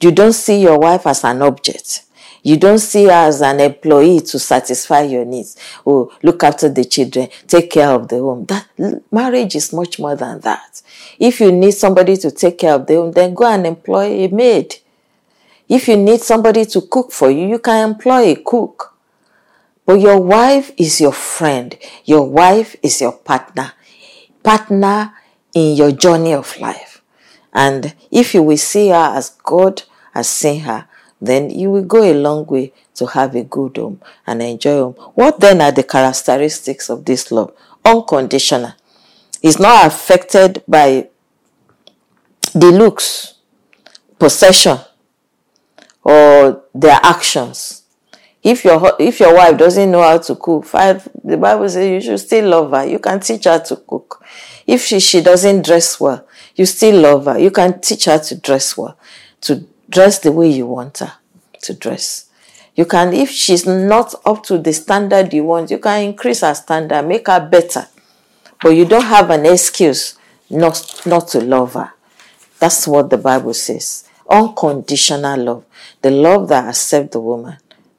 You 0.00 0.12
don't 0.12 0.34
see 0.34 0.60
your 0.60 0.78
wife 0.78 1.06
as 1.06 1.24
an 1.24 1.42
object. 1.42 2.04
You 2.42 2.56
don't 2.56 2.78
see 2.78 3.04
her 3.04 3.10
as 3.10 3.40
an 3.40 3.60
employee 3.60 4.20
to 4.20 4.38
satisfy 4.38 5.02
your 5.02 5.24
needs. 5.24 5.56
Oh, 5.86 6.12
look 6.22 6.44
after 6.44 6.68
the 6.68 6.84
children, 6.84 7.28
take 7.46 7.70
care 7.70 7.90
of 7.90 8.08
the 8.08 8.18
home. 8.18 8.44
That 8.44 8.68
marriage 9.10 9.56
is 9.56 9.72
much 9.72 9.98
more 9.98 10.14
than 10.14 10.40
that. 10.40 10.82
If 11.18 11.40
you 11.40 11.50
need 11.50 11.72
somebody 11.72 12.16
to 12.18 12.30
take 12.30 12.58
care 12.58 12.74
of 12.74 12.86
the 12.86 12.94
home, 12.94 13.12
then 13.12 13.34
go 13.34 13.46
and 13.46 13.66
employ 13.66 14.24
a 14.24 14.28
maid. 14.28 14.76
If 15.68 15.88
you 15.88 15.96
need 15.96 16.20
somebody 16.20 16.64
to 16.66 16.82
cook 16.82 17.10
for 17.10 17.30
you, 17.30 17.48
you 17.48 17.58
can 17.58 17.90
employ 17.90 18.32
a 18.32 18.36
cook. 18.36 18.94
But 19.88 20.01
your 20.01 20.20
wife 20.20 20.70
is 20.77 21.01
your 21.01 21.14
friend. 21.14 21.74
Your 22.05 22.29
wife 22.29 22.77
is 22.83 23.01
your 23.01 23.12
partner. 23.12 23.72
Partner 24.42 25.14
in 25.55 25.77
your 25.77 25.92
journey 25.92 26.35
of 26.35 26.61
life. 26.61 27.01
And 27.55 27.94
if 28.11 28.35
you 28.35 28.42
will 28.42 28.59
see 28.59 28.88
her 28.90 29.14
as 29.16 29.31
God 29.31 29.85
has 30.12 30.29
seen 30.29 30.61
her, 30.61 30.87
then 31.22 31.48
you 31.48 31.70
will 31.70 31.85
go 31.85 32.03
a 32.03 32.12
long 32.12 32.44
way 32.44 32.74
to 32.96 33.07
have 33.07 33.35
a 33.35 33.44
good 33.44 33.79
home 33.79 34.03
and 34.27 34.42
enjoy 34.42 34.77
home. 34.77 34.92
What 35.14 35.40
then 35.40 35.62
are 35.62 35.72
the 35.72 35.85
characteristics 35.85 36.90
of 36.90 37.07
this 37.07 37.33
love? 37.33 37.55
Unconditional. 37.83 38.74
It's 39.42 39.59
not 39.59 39.87
affected 39.87 40.64
by 40.68 41.09
the 42.53 42.72
looks, 42.72 43.37
possession, 44.18 44.81
or 46.05 46.62
their 46.74 47.01
actions. 47.03 47.85
If 48.42 48.64
your 48.64 48.96
if 48.98 49.20
your 49.20 49.35
wife 49.35 49.59
doesn't 49.59 49.90
know 49.90 50.03
how 50.03 50.18
to 50.18 50.35
cook, 50.37 50.64
five 50.64 51.09
the 51.24 51.37
Bible 51.37 51.68
says 51.68 51.88
you 51.88 52.01
should 52.01 52.20
still 52.20 52.48
love 52.48 52.70
her. 52.70 52.87
You 52.87 52.98
can 52.98 53.20
teach 53.20 53.44
her 53.44 53.59
to 53.59 53.77
cook. 53.77 54.24
If 54.66 54.83
she, 54.83 55.01
she 55.01 55.22
doesn't 55.22 55.64
dress 55.64 55.98
well, 55.98 56.27
You 56.55 56.66
still 56.66 57.01
love 57.01 57.24
her. 57.24 57.38
You 57.38 57.51
can 57.51 57.81
teach 57.81 58.05
her 58.05 58.18
to 58.18 58.35
dress 58.35 58.77
well, 58.77 58.98
to 59.42 59.66
dress 59.88 60.18
the 60.18 60.31
way 60.31 60.51
you 60.51 60.66
want 60.66 60.98
her 60.98 61.12
to 61.62 61.74
dress. 61.74 62.29
You 62.74 62.85
can, 62.85 63.12
if 63.12 63.31
she's 63.31 63.66
not 63.66 64.14
up 64.24 64.44
to 64.44 64.59
the 64.59 64.72
standard 64.72 65.33
you 65.33 65.44
want, 65.44 65.70
you 65.70 65.79
can 65.79 66.03
increase 66.03 66.42
her 66.42 66.55
standard, 66.55 67.03
make 67.03 67.27
her 67.27 67.40
better. 67.40 67.87
But 68.62 68.70
you 68.70 68.85
don't 68.85 69.05
have 69.05 69.31
an 69.31 69.46
excuse 69.46 70.16
not, 70.51 71.03
not 71.07 71.29
to 71.29 71.40
love 71.40 71.74
her. 71.74 71.92
That's 72.59 72.87
what 72.87 73.11
the 73.11 73.18
Bible 73.18 73.55
says. 73.55 74.09
Unconditional 74.31 75.40
love. 75.42 75.64
The 76.03 76.11
love 76.11 76.48
that 76.48 76.66
accepts 76.66 77.12
the 77.12 77.20
woman 77.20 77.57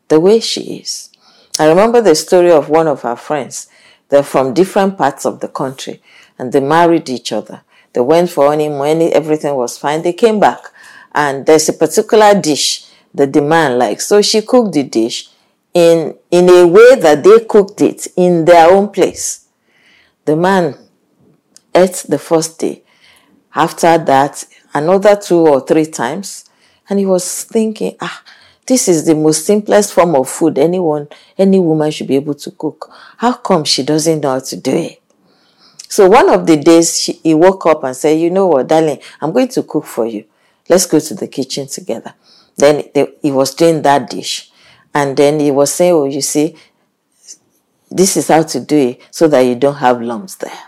the 0.09 0.19
way 0.19 0.39
she 0.39 0.77
is. 0.77 1.09
I 1.57 1.67
remember 1.67 2.01
the 2.01 2.15
story 2.15 2.51
of 2.51 2.69
one 2.69 2.87
of 2.87 3.05
our 3.05 3.15
friends. 3.15 3.67
They're 4.09 4.23
from 4.23 4.53
different 4.53 4.97
parts 4.97 5.25
of 5.25 5.39
the 5.39 5.47
country 5.47 6.01
and 6.37 6.51
they 6.51 6.59
married 6.59 7.09
each 7.09 7.31
other. 7.31 7.61
They 7.93 8.01
went 8.01 8.29
for 8.29 8.47
honeymoon, 8.47 9.01
everything 9.13 9.55
was 9.55 9.77
fine. 9.77 10.01
They 10.01 10.13
came 10.13 10.39
back 10.39 10.59
and 11.13 11.45
there's 11.45 11.69
a 11.69 11.73
particular 11.73 12.39
dish 12.39 12.85
that 13.13 13.33
the 13.33 13.41
man 13.41 13.77
likes. 13.77 14.07
So 14.07 14.21
she 14.21 14.41
cooked 14.41 14.73
the 14.73 14.83
dish 14.83 15.29
in, 15.73 16.15
in 16.31 16.49
a 16.49 16.67
way 16.67 16.95
that 16.95 17.23
they 17.23 17.45
cooked 17.45 17.81
it 17.81 18.07
in 18.15 18.45
their 18.45 18.69
own 18.69 18.89
place. 18.89 19.47
The 20.25 20.35
man 20.35 20.75
ate 21.73 22.05
the 22.07 22.19
first 22.19 22.59
day. 22.59 22.83
After 23.55 23.97
that, 23.97 24.45
another 24.73 25.15
two 25.15 25.47
or 25.47 25.61
three 25.65 25.85
times. 25.85 26.45
And 26.89 26.99
he 26.99 27.05
was 27.05 27.43
thinking, 27.43 27.95
ah, 28.01 28.23
this 28.69 28.87
is 28.87 29.03
the 29.03 29.15
most 29.15 29.47
simplest 29.47 29.93
form 29.93 30.13
of 30.15 30.29
food 30.29 30.59
anyone, 30.59 31.07
any 31.39 31.59
woman 31.59 31.89
should 31.89 32.07
be 32.07 32.15
able 32.15 32.35
to 32.35 32.51
cook. 32.51 32.91
How 33.17 33.33
come 33.33 33.63
she 33.63 33.81
doesn't 33.81 34.21
know 34.21 34.33
how 34.33 34.39
to 34.39 34.55
do 34.55 34.71
it? 34.71 35.01
So 35.87 36.07
one 36.07 36.29
of 36.29 36.45
the 36.45 36.55
days 36.55 36.99
she, 36.99 37.13
he 37.13 37.33
woke 37.33 37.65
up 37.65 37.83
and 37.83 37.95
said, 37.95 38.19
you 38.19 38.29
know 38.29 38.45
what, 38.45 38.67
darling, 38.67 38.99
I'm 39.19 39.31
going 39.31 39.47
to 39.47 39.63
cook 39.63 39.85
for 39.85 40.05
you. 40.05 40.25
Let's 40.69 40.85
go 40.85 40.99
to 40.99 41.15
the 41.15 41.27
kitchen 41.27 41.65
together. 41.65 42.13
Then 42.57 42.83
they, 42.93 43.07
he 43.23 43.31
was 43.31 43.55
doing 43.55 43.81
that 43.81 44.07
dish. 44.07 44.51
And 44.93 45.17
then 45.17 45.39
he 45.39 45.49
was 45.49 45.73
saying, 45.73 45.93
oh, 45.93 46.05
you 46.05 46.21
see, 46.21 46.55
this 47.89 48.17
is 48.17 48.27
how 48.27 48.43
to 48.43 48.59
do 48.59 48.77
it 48.77 49.01
so 49.09 49.27
that 49.29 49.41
you 49.41 49.55
don't 49.55 49.77
have 49.77 49.99
lumps 49.99 50.35
there. 50.35 50.59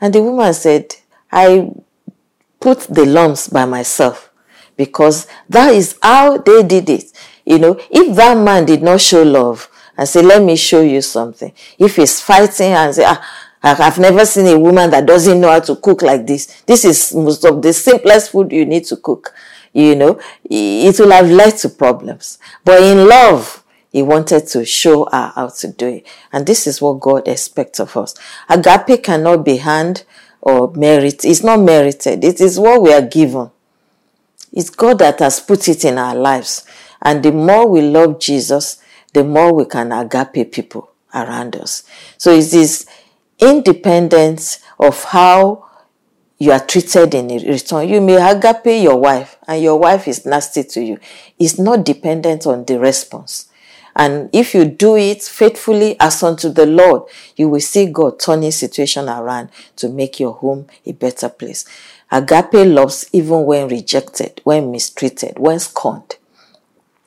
And 0.00 0.14
the 0.14 0.22
woman 0.22 0.54
said, 0.54 0.94
I 1.32 1.72
put 2.60 2.82
the 2.82 3.04
lumps 3.04 3.48
by 3.48 3.64
myself 3.64 4.30
because 4.76 5.26
that 5.48 5.74
is 5.74 5.98
how 6.00 6.38
they 6.38 6.62
did 6.62 6.88
it. 6.88 7.04
You 7.44 7.58
know, 7.58 7.80
if 7.90 8.16
that 8.16 8.36
man 8.38 8.64
did 8.64 8.82
not 8.82 9.00
show 9.00 9.22
love 9.22 9.68
and 9.96 10.08
say, 10.08 10.22
let 10.22 10.42
me 10.42 10.56
show 10.56 10.80
you 10.82 11.02
something, 11.02 11.52
if 11.78 11.96
he's 11.96 12.20
fighting 12.20 12.72
and 12.72 12.94
say, 12.94 13.04
ah, 13.06 13.48
I've 13.62 13.98
never 13.98 14.24
seen 14.26 14.46
a 14.46 14.58
woman 14.58 14.90
that 14.90 15.06
doesn't 15.06 15.40
know 15.40 15.50
how 15.50 15.60
to 15.60 15.76
cook 15.76 16.02
like 16.02 16.26
this. 16.26 16.62
This 16.62 16.84
is 16.84 17.14
most 17.14 17.44
of 17.44 17.62
the 17.62 17.72
simplest 17.72 18.32
food 18.32 18.50
you 18.50 18.64
need 18.64 18.84
to 18.86 18.96
cook 18.96 19.32
you 19.72 19.96
know, 19.96 20.20
it 20.44 20.98
will 20.98 21.10
have 21.10 21.30
led 21.30 21.56
to 21.58 21.68
problems. 21.68 22.38
But 22.64 22.82
in 22.82 23.08
love, 23.08 23.64
he 23.90 24.02
wanted 24.02 24.46
to 24.48 24.64
show 24.64 25.06
her 25.10 25.32
how 25.34 25.48
to 25.48 25.68
do 25.68 25.86
it. 25.86 26.06
And 26.32 26.46
this 26.46 26.66
is 26.66 26.80
what 26.80 27.00
God 27.00 27.28
expects 27.28 27.80
of 27.80 27.96
us. 27.96 28.14
Agape 28.48 29.02
cannot 29.02 29.44
be 29.44 29.58
hand 29.58 30.04
or 30.40 30.72
merit. 30.72 31.24
It's 31.24 31.42
not 31.42 31.60
merited. 31.60 32.24
It 32.24 32.40
is 32.40 32.58
what 32.58 32.82
we 32.82 32.92
are 32.92 33.02
given. 33.02 33.50
It's 34.52 34.70
God 34.70 34.98
that 34.98 35.18
has 35.20 35.40
put 35.40 35.68
it 35.68 35.84
in 35.84 35.96
our 35.98 36.14
lives. 36.14 36.64
And 37.02 37.22
the 37.22 37.32
more 37.32 37.68
we 37.68 37.82
love 37.82 38.20
Jesus, 38.20 38.80
the 39.12 39.24
more 39.24 39.52
we 39.52 39.64
can 39.66 39.92
agape 39.92 40.52
people 40.52 40.90
around 41.14 41.56
us. 41.56 41.82
So 42.16 42.32
it 42.32 42.54
is 42.54 42.86
independent 43.38 44.60
of 44.78 45.04
how 45.04 45.68
you 46.38 46.52
are 46.52 46.64
treated 46.64 47.14
in 47.14 47.28
return. 47.28 47.88
You 47.88 48.00
may 48.00 48.16
agape 48.16 48.82
your 48.82 48.96
wife 48.96 49.36
and 49.46 49.62
your 49.62 49.78
wife 49.78 50.08
is 50.08 50.26
nasty 50.26 50.64
to 50.64 50.82
you. 50.82 50.98
It's 51.38 51.58
not 51.58 51.84
dependent 51.84 52.46
on 52.46 52.64
the 52.64 52.78
response. 52.78 53.48
And 53.94 54.30
if 54.32 54.54
you 54.54 54.64
do 54.64 54.96
it 54.96 55.22
faithfully 55.22 55.96
as 56.00 56.22
unto 56.22 56.48
the 56.48 56.66
Lord, 56.66 57.02
you 57.36 57.48
will 57.48 57.60
see 57.60 57.86
God 57.86 58.18
turning 58.18 58.50
situation 58.50 59.08
around 59.08 59.50
to 59.76 59.88
make 59.88 60.18
your 60.18 60.32
home 60.32 60.66
a 60.86 60.92
better 60.92 61.28
place. 61.28 61.66
Agape 62.10 62.66
loves 62.66 63.08
even 63.12 63.44
when 63.44 63.68
rejected, 63.68 64.40
when 64.44 64.72
mistreated, 64.72 65.38
when 65.38 65.58
scorned. 65.58 66.16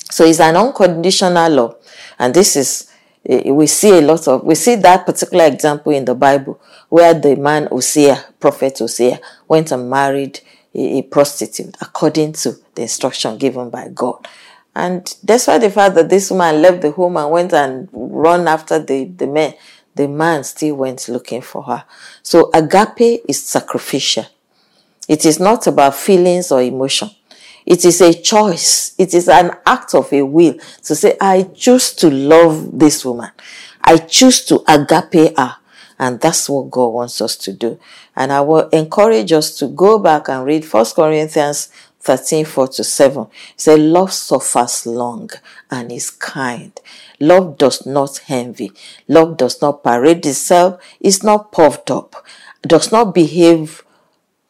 So 0.09 0.25
it's 0.25 0.39
an 0.39 0.55
unconditional 0.55 1.51
love. 1.51 1.75
And 2.19 2.33
this 2.33 2.55
is 2.55 2.89
Eh, 3.27 3.51
we 3.51 3.65
see 3.67 3.89
a 3.97 4.01
lot 4.01 4.27
of 4.27 4.43
we 4.43 4.53
see 4.55 4.75
that 4.75 5.05
particular 5.05 5.45
example 5.45 5.91
in 5.91 6.05
the 6.05 6.13
bible 6.13 6.59
where 6.89 7.13
the 7.13 7.35
man 7.35 7.67
Hosea, 7.67 8.23
prophet 8.39 8.77
Hosea, 8.77 9.19
went 9.47 9.71
and 9.71 9.89
married 9.89 10.39
a, 10.75 10.99
a, 10.99 11.01
prostitute 11.01 11.75
according 11.81 12.33
to 12.33 12.55
the 12.75 12.83
instruction 12.83 13.37
given 13.37 13.69
by 13.71 13.87
god. 13.87 14.27
And 14.75 15.15
despite 15.23 15.61
the 15.61 15.71
fact 15.71 15.95
that 15.95 16.09
this 16.09 16.29
woman 16.29 16.61
left 16.61 16.81
the 16.81 16.91
home 16.91 17.17
and 17.17 17.31
went 17.31 17.53
and 17.53 17.89
run 17.91 18.47
after 18.47 18.77
the, 18.77 19.05
the 19.05 19.25
man 19.25 19.55
the 19.95 20.07
man 20.07 20.43
still 20.43 20.75
went 20.75 21.07
looking 21.07 21.41
for 21.41 21.63
her. 21.63 21.83
So 22.21 22.51
agape 22.53 23.23
is 23.27 23.41
sacrificial. 23.41 24.25
It 25.07 25.25
is 25.25 25.39
not 25.39 25.65
about 25.65 25.95
feelings 25.95 26.51
or 26.51 26.61
emotion 26.61 27.09
it 27.65 27.83
is 27.85 28.01
a 28.01 28.13
choice. 28.13 28.93
It 28.97 29.13
is 29.13 29.27
an 29.27 29.51
act 29.65 29.95
of 29.95 30.11
a 30.13 30.21
will 30.21 30.55
to 30.83 30.95
say, 30.95 31.17
I 31.19 31.43
choose 31.43 31.93
to 31.95 32.09
love 32.09 32.77
this 32.77 33.03
woman. 33.03 33.31
I 33.81 33.97
choose 33.97 34.45
to 34.45 34.63
agape 34.67 35.37
her. 35.37 35.55
And 35.97 36.19
that's 36.19 36.49
what 36.49 36.69
God 36.69 36.87
wants 36.87 37.21
us 37.21 37.37
to 37.37 37.53
do. 37.53 37.79
And 38.15 38.31
I 38.33 38.41
will 38.41 38.67
encourage 38.69 39.31
us 39.31 39.57
to 39.59 39.67
go 39.67 39.97
back 39.97 40.27
and 40.27 40.45
read 40.45 40.65
1 40.65 40.85
Corinthians 40.95 41.69
13, 42.01 42.45
4 42.45 42.67
to 42.67 42.83
7. 42.83 43.27
Say, 43.55 43.77
love 43.77 44.11
suffers 44.11 44.85
long 44.85 45.29
and 45.71 45.91
is 45.91 46.11
kind. 46.11 46.77
Love 47.19 47.57
does 47.57 47.85
not 47.85 48.21
envy. 48.27 48.71
Love 49.07 49.37
does 49.37 49.61
not 49.61 49.83
parade 49.83 50.25
itself, 50.25 50.81
is 50.99 51.23
not 51.23 51.51
puffed 51.53 51.89
up, 51.89 52.25
does 52.61 52.91
not 52.91 53.15
behave 53.15 53.84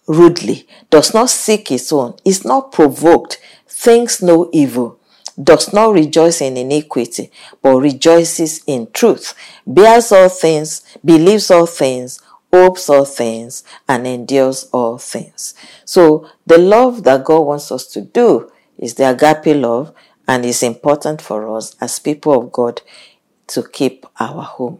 rudely, 0.07 0.67
does 0.89 1.13
not 1.13 1.29
seek 1.29 1.69
his 1.69 1.91
own, 1.91 2.15
is 2.23 2.45
not 2.45 2.71
provoked, 2.71 3.39
thinks 3.67 4.21
no 4.21 4.49
evil, 4.53 4.99
does 5.41 5.73
not 5.73 5.93
rejoice 5.93 6.41
in 6.41 6.57
iniquity, 6.57 7.31
but 7.61 7.75
rejoices 7.77 8.63
in 8.65 8.89
truth, 8.91 9.33
bears 9.67 10.11
all 10.11 10.29
things, 10.29 10.81
believes 11.03 11.51
all 11.51 11.65
things, 11.65 12.21
hopes 12.53 12.89
all 12.89 13.05
things, 13.05 13.63
and 13.87 14.07
endures 14.07 14.69
all 14.71 14.97
things. 14.97 15.53
So 15.83 16.29
the 16.45 16.57
love 16.57 17.03
that 17.03 17.25
God 17.25 17.41
wants 17.41 17.71
us 17.71 17.87
to 17.87 18.01
do 18.01 18.51
is 18.77 18.93
the 18.93 19.09
agape 19.09 19.55
love, 19.57 19.93
and 20.27 20.45
it's 20.45 20.63
important 20.63 21.21
for 21.21 21.55
us 21.55 21.75
as 21.81 21.99
people 21.99 22.33
of 22.33 22.51
God 22.51 22.81
to 23.47 23.63
keep 23.63 24.05
our 24.19 24.41
home. 24.41 24.79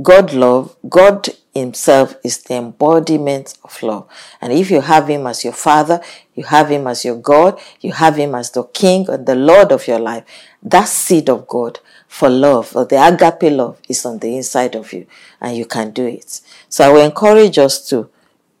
God 0.00 0.32
love, 0.32 0.74
God 0.88 1.28
Himself 1.54 2.16
is 2.24 2.42
the 2.42 2.54
embodiment 2.54 3.58
of 3.62 3.82
love. 3.82 4.08
And 4.40 4.52
if 4.52 4.70
you 4.70 4.80
have 4.80 5.08
Him 5.08 5.26
as 5.26 5.44
your 5.44 5.52
Father, 5.52 6.00
you 6.34 6.44
have 6.44 6.70
Him 6.70 6.86
as 6.86 7.04
your 7.04 7.16
God, 7.16 7.60
you 7.80 7.92
have 7.92 8.16
Him 8.16 8.34
as 8.34 8.50
the 8.50 8.64
King 8.64 9.08
and 9.10 9.26
the 9.26 9.34
Lord 9.34 9.70
of 9.70 9.86
your 9.86 9.98
life, 9.98 10.24
that 10.62 10.88
seed 10.88 11.28
of 11.28 11.46
God 11.46 11.80
for 12.08 12.30
love, 12.30 12.74
or 12.74 12.86
the 12.86 12.96
agape 12.96 13.52
love, 13.52 13.78
is 13.88 14.06
on 14.06 14.18
the 14.18 14.36
inside 14.36 14.74
of 14.74 14.92
you, 14.92 15.06
and 15.40 15.56
you 15.56 15.66
can 15.66 15.90
do 15.90 16.06
it. 16.06 16.40
So 16.68 16.84
I 16.84 16.92
will 16.92 17.04
encourage 17.04 17.58
us 17.58 17.86
to 17.90 18.08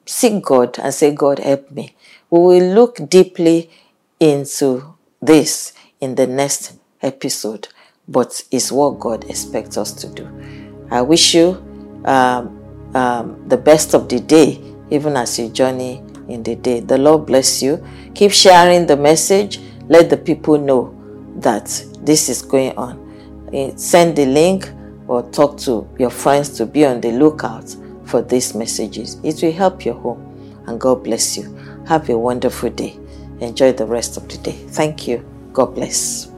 seek 0.04 0.42
God 0.42 0.78
and 0.78 0.92
say, 0.92 1.14
God, 1.14 1.38
help 1.38 1.70
me. 1.70 1.94
We 2.28 2.38
will 2.40 2.74
look 2.74 3.08
deeply 3.08 3.70
into 4.20 4.94
this 5.20 5.72
in 6.00 6.14
the 6.14 6.26
next 6.26 6.74
episode, 7.00 7.68
but 8.06 8.42
it's 8.50 8.70
what 8.70 9.00
God 9.00 9.24
expects 9.30 9.76
us 9.78 9.92
to 9.92 10.08
do. 10.08 10.28
I 10.90 11.00
wish 11.02 11.34
you 11.34 12.02
um, 12.04 12.61
um, 12.94 13.48
the 13.48 13.56
best 13.56 13.94
of 13.94 14.08
the 14.08 14.20
day, 14.20 14.60
even 14.90 15.16
as 15.16 15.38
you 15.38 15.48
journey 15.48 16.02
in 16.28 16.42
the 16.42 16.54
day. 16.56 16.80
The 16.80 16.98
Lord 16.98 17.26
bless 17.26 17.62
you. 17.62 17.84
Keep 18.14 18.32
sharing 18.32 18.86
the 18.86 18.96
message. 18.96 19.60
Let 19.88 20.10
the 20.10 20.16
people 20.16 20.58
know 20.58 20.94
that 21.36 21.66
this 22.00 22.28
is 22.28 22.42
going 22.42 22.76
on. 22.76 23.50
Eh, 23.52 23.72
send 23.76 24.16
the 24.16 24.26
link 24.26 24.70
or 25.08 25.22
talk 25.30 25.58
to 25.58 25.88
your 25.98 26.10
friends 26.10 26.50
to 26.56 26.66
be 26.66 26.84
on 26.86 27.00
the 27.00 27.12
lookout 27.12 27.74
for 28.04 28.22
these 28.22 28.54
messages. 28.54 29.18
It 29.22 29.42
will 29.42 29.52
help 29.52 29.84
your 29.84 29.94
home. 29.94 30.28
And 30.66 30.80
God 30.80 31.04
bless 31.04 31.36
you. 31.36 31.54
Have 31.86 32.08
a 32.08 32.16
wonderful 32.16 32.70
day. 32.70 32.98
Enjoy 33.40 33.72
the 33.72 33.86
rest 33.86 34.16
of 34.16 34.28
the 34.28 34.38
day. 34.38 34.52
Thank 34.68 35.08
you. 35.08 35.24
God 35.52 35.74
bless. 35.74 36.30